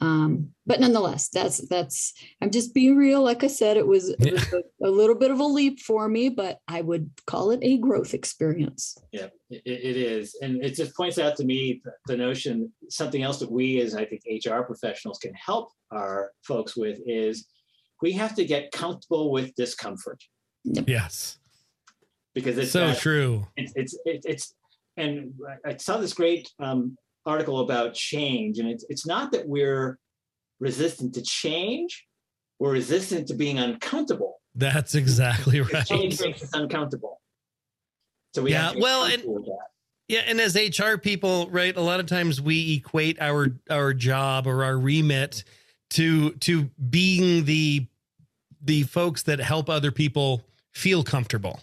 [0.01, 3.23] Um, but nonetheless, that's that's I'm just being real.
[3.23, 6.09] Like I said, it was, it was a, a, little bit of a leap for
[6.09, 8.97] me, but I would call it a growth experience.
[9.11, 10.35] Yeah, it, it is.
[10.41, 13.95] And it just points out to me the, the notion, something else that we as
[13.95, 17.47] I think HR professionals can help our folks with is
[18.01, 20.21] we have to get comfortable with discomfort.
[20.65, 21.37] Yes
[22.33, 23.47] because it's so true.
[23.55, 24.55] It's it's it's, it's
[24.97, 25.33] and
[25.65, 29.97] I saw this great um, article about change, and it's it's not that we're
[30.59, 32.05] resistant to change,
[32.59, 34.39] we're resistant to being uncomfortable.
[34.55, 35.85] That's exactly right.
[35.85, 37.21] Change makes us uncomfortable.
[38.33, 39.23] So we yeah, well, and,
[40.07, 44.47] yeah, and as HR people, right, a lot of times we equate our our job
[44.47, 45.43] or our remit
[45.91, 47.85] to to being the
[48.61, 51.59] the folks that help other people feel comfortable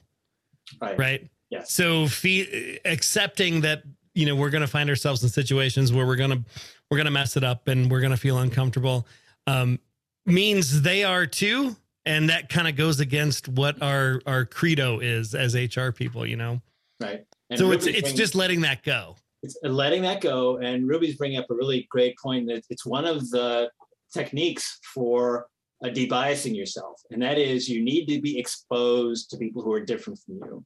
[0.80, 0.98] Right.
[0.98, 1.30] Right.
[1.50, 1.72] Yes.
[1.72, 3.82] So fe- accepting that,
[4.20, 6.44] you know, we're going to find ourselves in situations where we're going to,
[6.90, 9.06] we're going to mess it up and we're going to feel uncomfortable
[9.46, 9.80] um,
[10.26, 11.74] means they are too.
[12.04, 16.36] And that kind of goes against what our, our credo is as HR people, you
[16.36, 16.60] know?
[17.00, 17.24] Right.
[17.48, 19.16] And so Ruby's it's, it's just letting that go.
[19.42, 20.58] It's letting that go.
[20.58, 23.70] And Ruby's bringing up a really great point that it's one of the
[24.12, 25.46] techniques for
[25.82, 27.00] uh, debiasing yourself.
[27.10, 30.64] And that is you need to be exposed to people who are different from you.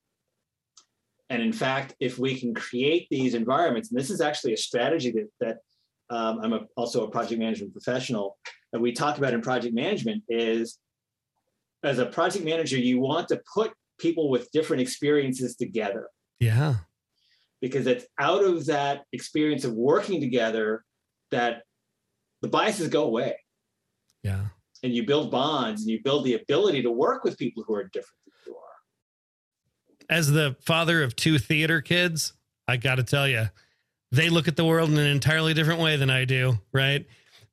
[1.35, 5.11] And in fact, if we can create these environments, and this is actually a strategy
[5.11, 5.57] that, that
[6.17, 8.39] um, I'm a, also a project management professional
[8.73, 10.79] that we talk about in project management is
[11.83, 16.07] as a project manager, you want to put people with different experiences together.
[16.39, 16.77] Yeah.
[17.61, 20.85] Because it's out of that experience of working together
[21.33, 21.63] that
[22.43, 23.35] the biases go away.
[24.23, 24.47] Yeah
[24.85, 27.85] and you build bonds and you build the ability to work with people who are
[27.85, 28.24] different than you are.
[30.09, 32.33] As the father of two theater kids,
[32.69, 33.49] I got to tell you,
[34.13, 37.07] they look at the world in an entirely different way than I do, right?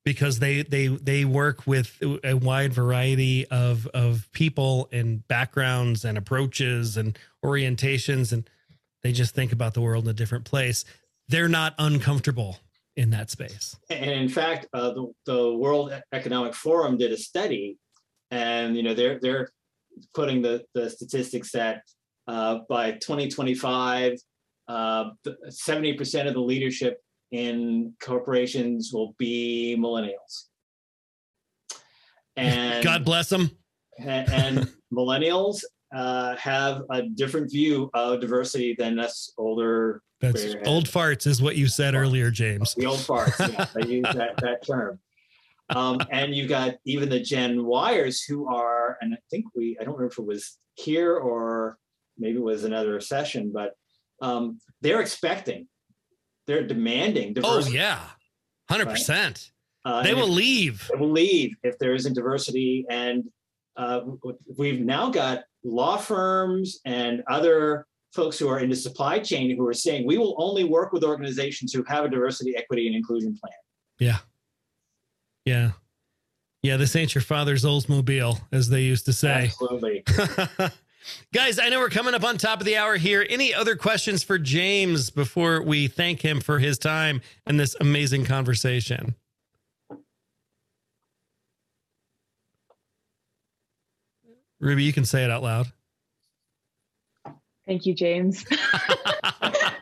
[0.04, 6.18] Because they they they work with a wide variety of of people and backgrounds and
[6.18, 8.50] approaches and orientations and
[9.04, 10.86] they just think about the world in a different place.
[11.28, 12.58] They're not uncomfortable
[12.96, 13.76] in that space.
[13.90, 17.78] And in fact, uh, the, the World Economic Forum did a study,
[18.30, 19.50] and you know they're they're
[20.14, 21.84] putting the the statistics that
[22.32, 24.14] uh, by 2025,
[24.70, 25.10] uh,
[25.50, 27.02] 70% of the leadership
[27.32, 30.48] in corporations will be millennials.
[32.38, 33.52] And God bless them.
[34.00, 35.62] And, and millennials
[35.94, 40.02] uh, have a different view of diversity than us older.
[40.22, 42.74] That's old farts, is what you said earlier, James.
[42.76, 43.52] The old farts.
[43.52, 45.00] yeah, I use that, that term.
[45.72, 49.84] Um, and you got even the Gen Yers who are, and I think we, I
[49.84, 51.78] don't remember if it was here or
[52.18, 53.74] maybe it was another recession, but
[54.22, 55.68] um, they're expecting,
[56.48, 57.80] they're demanding oh, diversity.
[57.80, 58.00] Oh, yeah,
[58.70, 59.10] 100%.
[59.10, 59.52] Right?
[59.84, 60.88] Uh, they will leave.
[60.92, 62.86] They will leave if there isn't diversity.
[62.90, 63.24] And
[63.78, 64.02] uh,
[64.58, 69.66] we've now got law firms and other folks who are in the supply chain who
[69.66, 73.36] are saying we will only work with organizations who have a diversity, equity, and inclusion
[73.42, 73.54] plan.
[74.00, 74.18] Yeah.
[75.46, 75.72] Yeah.
[76.64, 79.46] Yeah, this ain't your father's Oldsmobile, as they used to say.
[79.46, 80.04] Absolutely.
[81.34, 83.26] Guys, I know we're coming up on top of the hour here.
[83.30, 88.26] Any other questions for James before we thank him for his time and this amazing
[88.26, 89.16] conversation?
[94.60, 95.72] Ruby, you can say it out loud.
[97.66, 98.46] Thank you, James.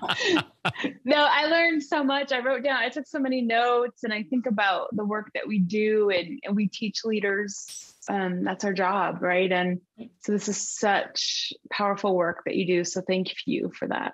[1.06, 2.32] no, I learned so much.
[2.32, 5.48] I wrote down, I took so many notes, and I think about the work that
[5.48, 7.96] we do, and, and we teach leaders.
[8.10, 9.52] Um, that's our job, right?
[9.52, 9.82] And
[10.22, 12.84] so this is such powerful work that you do.
[12.84, 14.14] So thank you for that.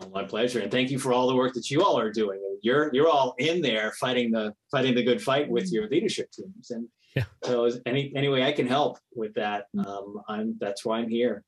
[0.00, 2.40] Oh, my pleasure, and thank you for all the work that you all are doing.
[2.62, 6.70] You're you're all in there fighting the fighting the good fight with your leadership teams,
[6.70, 7.24] and yeah.
[7.44, 11.44] So any any way I can help with that, um, I'm that's why I'm here.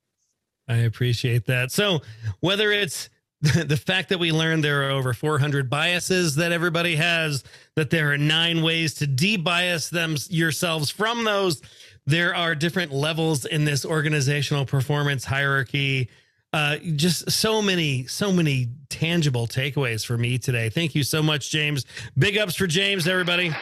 [0.68, 1.72] I appreciate that.
[1.72, 2.00] So
[2.40, 3.10] whether it's
[3.66, 7.44] the fact that we learned there are over 400 biases that everybody has,
[7.76, 11.60] that there are nine ways to debias them yourselves from those.
[12.06, 16.08] There are different levels in this organizational performance hierarchy.
[16.54, 20.70] Uh, just so many, so many tangible takeaways for me today.
[20.70, 21.84] Thank you so much, James.
[22.16, 23.52] Big ups for James, everybody.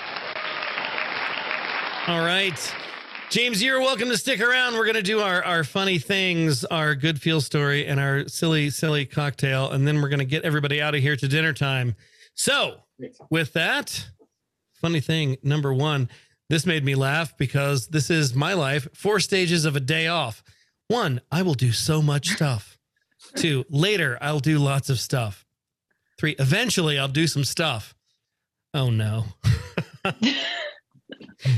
[2.07, 2.75] All right.
[3.33, 4.75] James, you're welcome to stick around.
[4.75, 8.69] We're going to do our, our funny things, our good feel story, and our silly,
[8.69, 9.71] silly cocktail.
[9.71, 11.97] And then we're going to get everybody out of here to dinner time.
[12.35, 12.81] So,
[13.31, 14.07] with that,
[14.75, 16.11] funny thing number one,
[16.51, 20.43] this made me laugh because this is my life four stages of a day off.
[20.89, 22.77] One, I will do so much stuff.
[23.35, 25.47] Two, later, I'll do lots of stuff.
[26.19, 27.95] Three, eventually, I'll do some stuff.
[28.75, 29.25] Oh, no.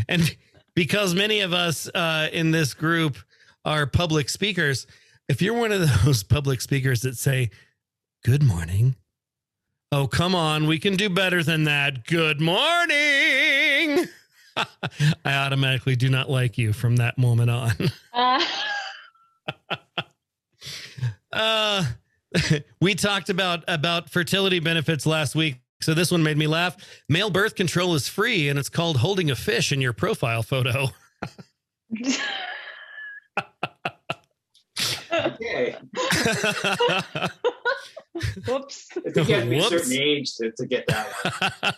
[0.08, 0.36] and
[0.74, 3.16] because many of us uh, in this group
[3.64, 4.86] are public speakers,
[5.28, 7.50] if you're one of those public speakers that say,
[8.24, 8.96] Good morning.
[9.92, 10.66] Oh, come on.
[10.66, 12.06] We can do better than that.
[12.06, 14.08] Good morning.
[15.24, 17.72] I automatically do not like you from that moment on.
[18.12, 18.44] uh.
[21.32, 21.84] uh,
[22.80, 26.76] we talked about about fertility benefits last week so this one made me laugh.
[27.08, 30.88] Male birth control is free and it's called holding a fish in your profile photo.
[35.12, 35.76] okay.
[38.46, 38.88] Whoops.
[39.04, 39.24] It's a
[39.68, 41.76] certain age to, to get that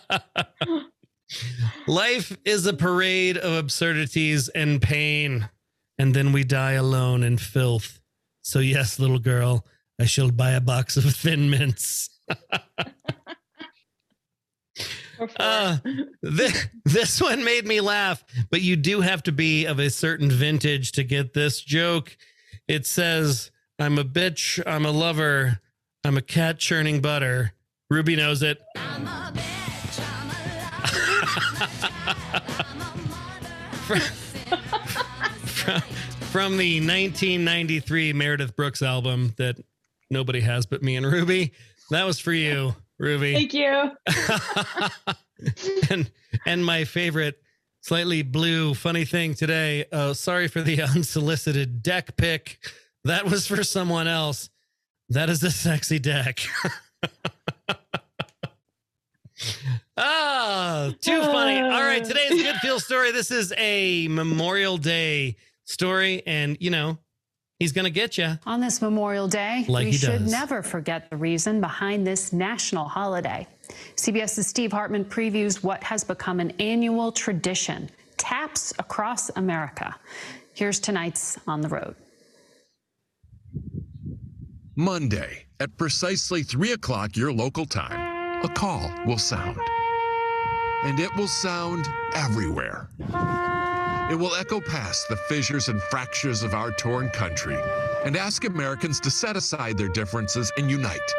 [0.65, 0.85] one.
[1.87, 5.49] Life is a parade of absurdities and pain,
[5.97, 7.99] and then we die alone in filth.
[8.43, 9.65] So, yes, little girl,
[9.99, 12.09] I shall buy a box of thin mints.
[15.39, 15.77] Uh,
[16.21, 20.29] this, this one made me laugh, but you do have to be of a certain
[20.29, 22.17] vintage to get this joke.
[22.67, 25.59] It says, I'm a bitch, I'm a lover,
[26.03, 27.53] I'm a cat churning butter.
[27.89, 28.61] Ruby knows it.
[36.27, 39.57] from, the 1993 Meredith Brooks album that
[40.09, 41.53] nobody has but me and Ruby.
[41.89, 42.75] That was for you.
[42.99, 43.33] Ruby.
[43.33, 43.91] Thank you.
[45.89, 46.09] and
[46.45, 47.41] and my favorite
[47.81, 49.85] slightly blue funny thing today.
[49.91, 52.59] Uh, sorry for the unsolicited deck pick.
[53.03, 54.49] That was for someone else.
[55.09, 56.41] That is a sexy deck.
[59.97, 61.61] ah, too funny.
[61.61, 63.13] All right, today's good feel story.
[63.13, 66.97] This is a Memorial Day story, and you know,
[67.59, 68.37] He's going to get you.
[68.45, 70.31] On this Memorial Day, like we should does.
[70.31, 73.47] never forget the reason behind this national holiday.
[73.95, 79.95] CBS's Steve Hartman previews what has become an annual tradition taps across America.
[80.53, 81.95] Here's tonight's On the Road.
[84.75, 89.57] Monday, at precisely 3 o'clock your local time, a call will sound.
[90.83, 92.89] And it will sound everywhere
[94.09, 97.57] It will echo past the fissures and fractures of our torn country
[98.05, 101.13] and ask Americans to set aside their differences and unite,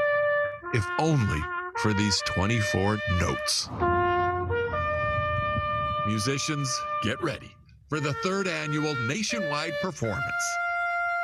[0.72, 1.41] if only
[1.82, 3.68] for these 24 notes.
[6.07, 7.55] Musicians, get ready
[7.91, 10.57] for the third annual nationwide performance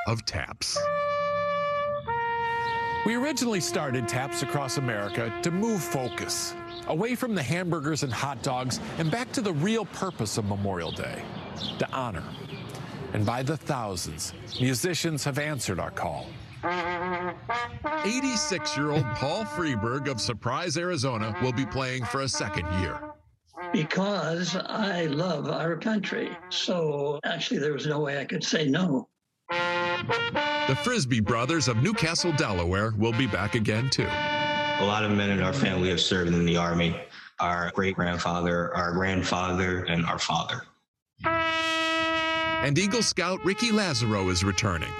[0.06, 0.78] of TAPS.
[3.06, 6.54] We originally started TAPS Across America to move focus
[6.88, 10.90] away from the hamburgers and hot dogs and back to the real purpose of Memorial
[10.90, 11.22] Day
[11.78, 12.24] to honor.
[13.12, 16.26] And by the thousands, musicians have answered our call.
[18.04, 22.98] 86 year old Paul Freeberg of Surprise, Arizona will be playing for a second year.
[23.72, 26.36] Because I love our country.
[26.48, 29.08] So actually, there was no way I could say no.
[29.50, 34.06] The Frisbee brothers of Newcastle, Delaware will be back again too.
[34.06, 36.96] A lot of men in our family have served in the Army
[37.40, 40.62] our great grandfather, our grandfather, and our father.
[42.64, 44.92] And Eagle Scout Ricky Lazaro is returning,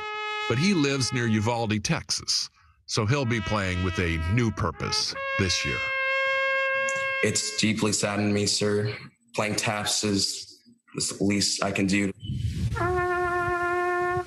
[0.49, 2.51] but he lives near Uvalde, Texas,
[2.87, 5.79] so he'll be playing with a new purpose this year.
[7.23, 8.95] It's deeply saddened me, sir.
[9.35, 10.61] Playing taps is
[10.95, 12.13] the least I can do.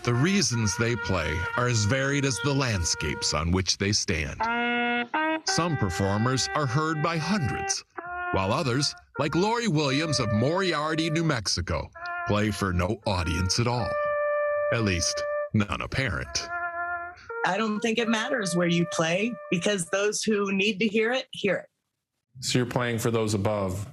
[0.04, 4.42] The reasons they play are as varied as the landscapes on which they stand.
[5.46, 7.84] Some performers are heard by hundreds,
[8.32, 11.90] while others, like Lori Williams of Moriarty, New Mexico,
[12.28, 13.90] play for no audience at all.
[14.74, 16.48] At least, none apparent.
[17.46, 21.28] I don't think it matters where you play because those who need to hear it,
[21.32, 21.68] hear it.
[22.42, 23.88] So you're playing for those above?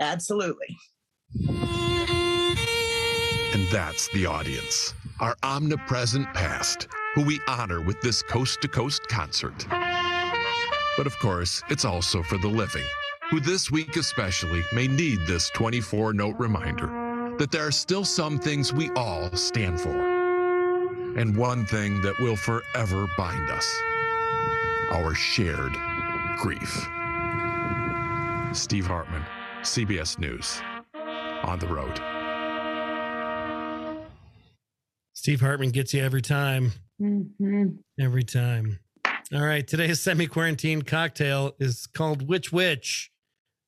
[0.00, 0.76] Absolutely.
[3.54, 9.06] And that's the audience our omnipresent past, who we honor with this coast to coast
[9.08, 9.66] concert.
[10.96, 12.82] But of course, it's also for the living,
[13.32, 18.38] who this week especially may need this 24 note reminder that there are still some
[18.38, 23.74] things we all stand for, and one thing that will forever bind us
[24.90, 25.72] our shared
[26.36, 26.86] grief.
[28.54, 29.24] Steve Hartman,
[29.62, 30.60] CBS News,
[31.42, 31.98] on the road.
[35.14, 36.72] Steve Hartman gets you every time.
[37.00, 37.68] Mm-hmm.
[37.98, 38.78] Every time.
[39.32, 39.66] All right.
[39.66, 43.11] Today's semi quarantine cocktail is called Witch Witch.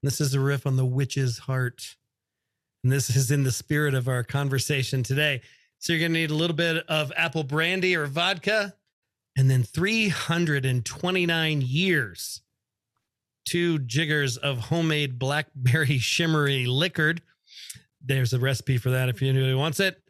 [0.04, 1.96] This is a riff on the witch's heart.
[2.82, 5.40] And this is in the spirit of our conversation today.
[5.78, 8.74] So you're going to need a little bit of apple brandy or vodka,
[9.36, 12.42] and then 329 years,
[13.46, 17.22] two jiggers of homemade blackberry shimmery liquored.
[18.04, 20.02] There's a recipe for that if anybody wants it.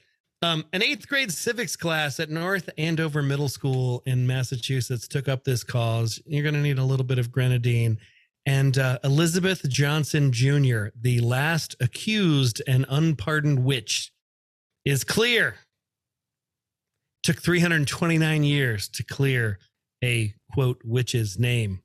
[0.43, 5.45] Um, an eighth grade civics class at North Andover Middle School in Massachusetts took up
[5.45, 6.21] this cause.
[6.27, 7.99] You're going to need a little bit of grenadine.
[8.47, 14.13] And uh, Elizabeth Johnson Jr., the last accused and unpardoned witch,
[14.85, 15.57] is clear.
[17.23, 19.59] Took 329 years to clear
[20.03, 21.81] a quote witch's name.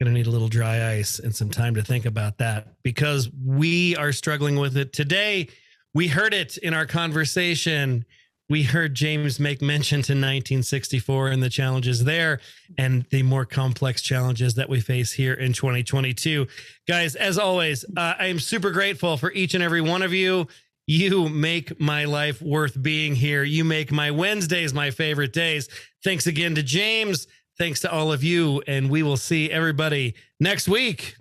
[0.00, 3.96] To need a little dry ice and some time to think about that because we
[3.96, 5.48] are struggling with it today
[5.94, 8.04] we heard it in our conversation.
[8.50, 12.40] We heard James make mention to 1964 and the challenges there
[12.78, 16.46] and the more complex challenges that we face here in 2022.
[16.86, 20.48] Guys, as always, uh, I am super grateful for each and every one of you.
[20.86, 23.42] You make my life worth being here.
[23.42, 25.68] You make my Wednesdays my favorite days.
[26.02, 27.26] Thanks again to James.
[27.58, 28.62] Thanks to all of you.
[28.66, 31.16] And we will see everybody next week.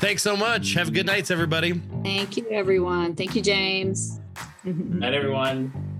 [0.00, 0.74] Thanks so much.
[0.74, 1.80] Have a good night, everybody.
[2.02, 3.14] Thank you, everyone.
[3.14, 4.18] Thank you, James.
[4.64, 5.93] Night, everyone.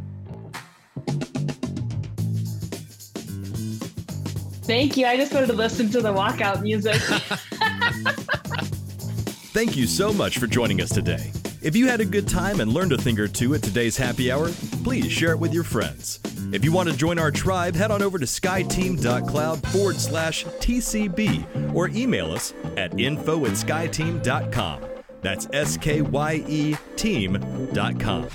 [4.65, 5.07] Thank you.
[5.07, 6.95] I just wanted to listen to the walkout music.
[9.53, 11.31] Thank you so much for joining us today.
[11.63, 14.33] If you had a good time and learned a thing or two at today's happy
[14.33, 14.51] hour,
[14.83, 16.19] please share it with your friends.
[16.53, 21.75] If you want to join our tribe, head on over to skyeteam.cloud forward slash TCB
[21.75, 24.94] or email us at info at skyeteam.com.
[25.25, 28.29] That's S K Y E team.com.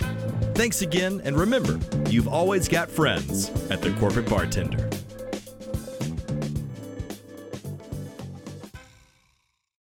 [0.55, 1.79] Thanks again, and remember,
[2.09, 4.89] you've always got friends at the Corporate Bartender.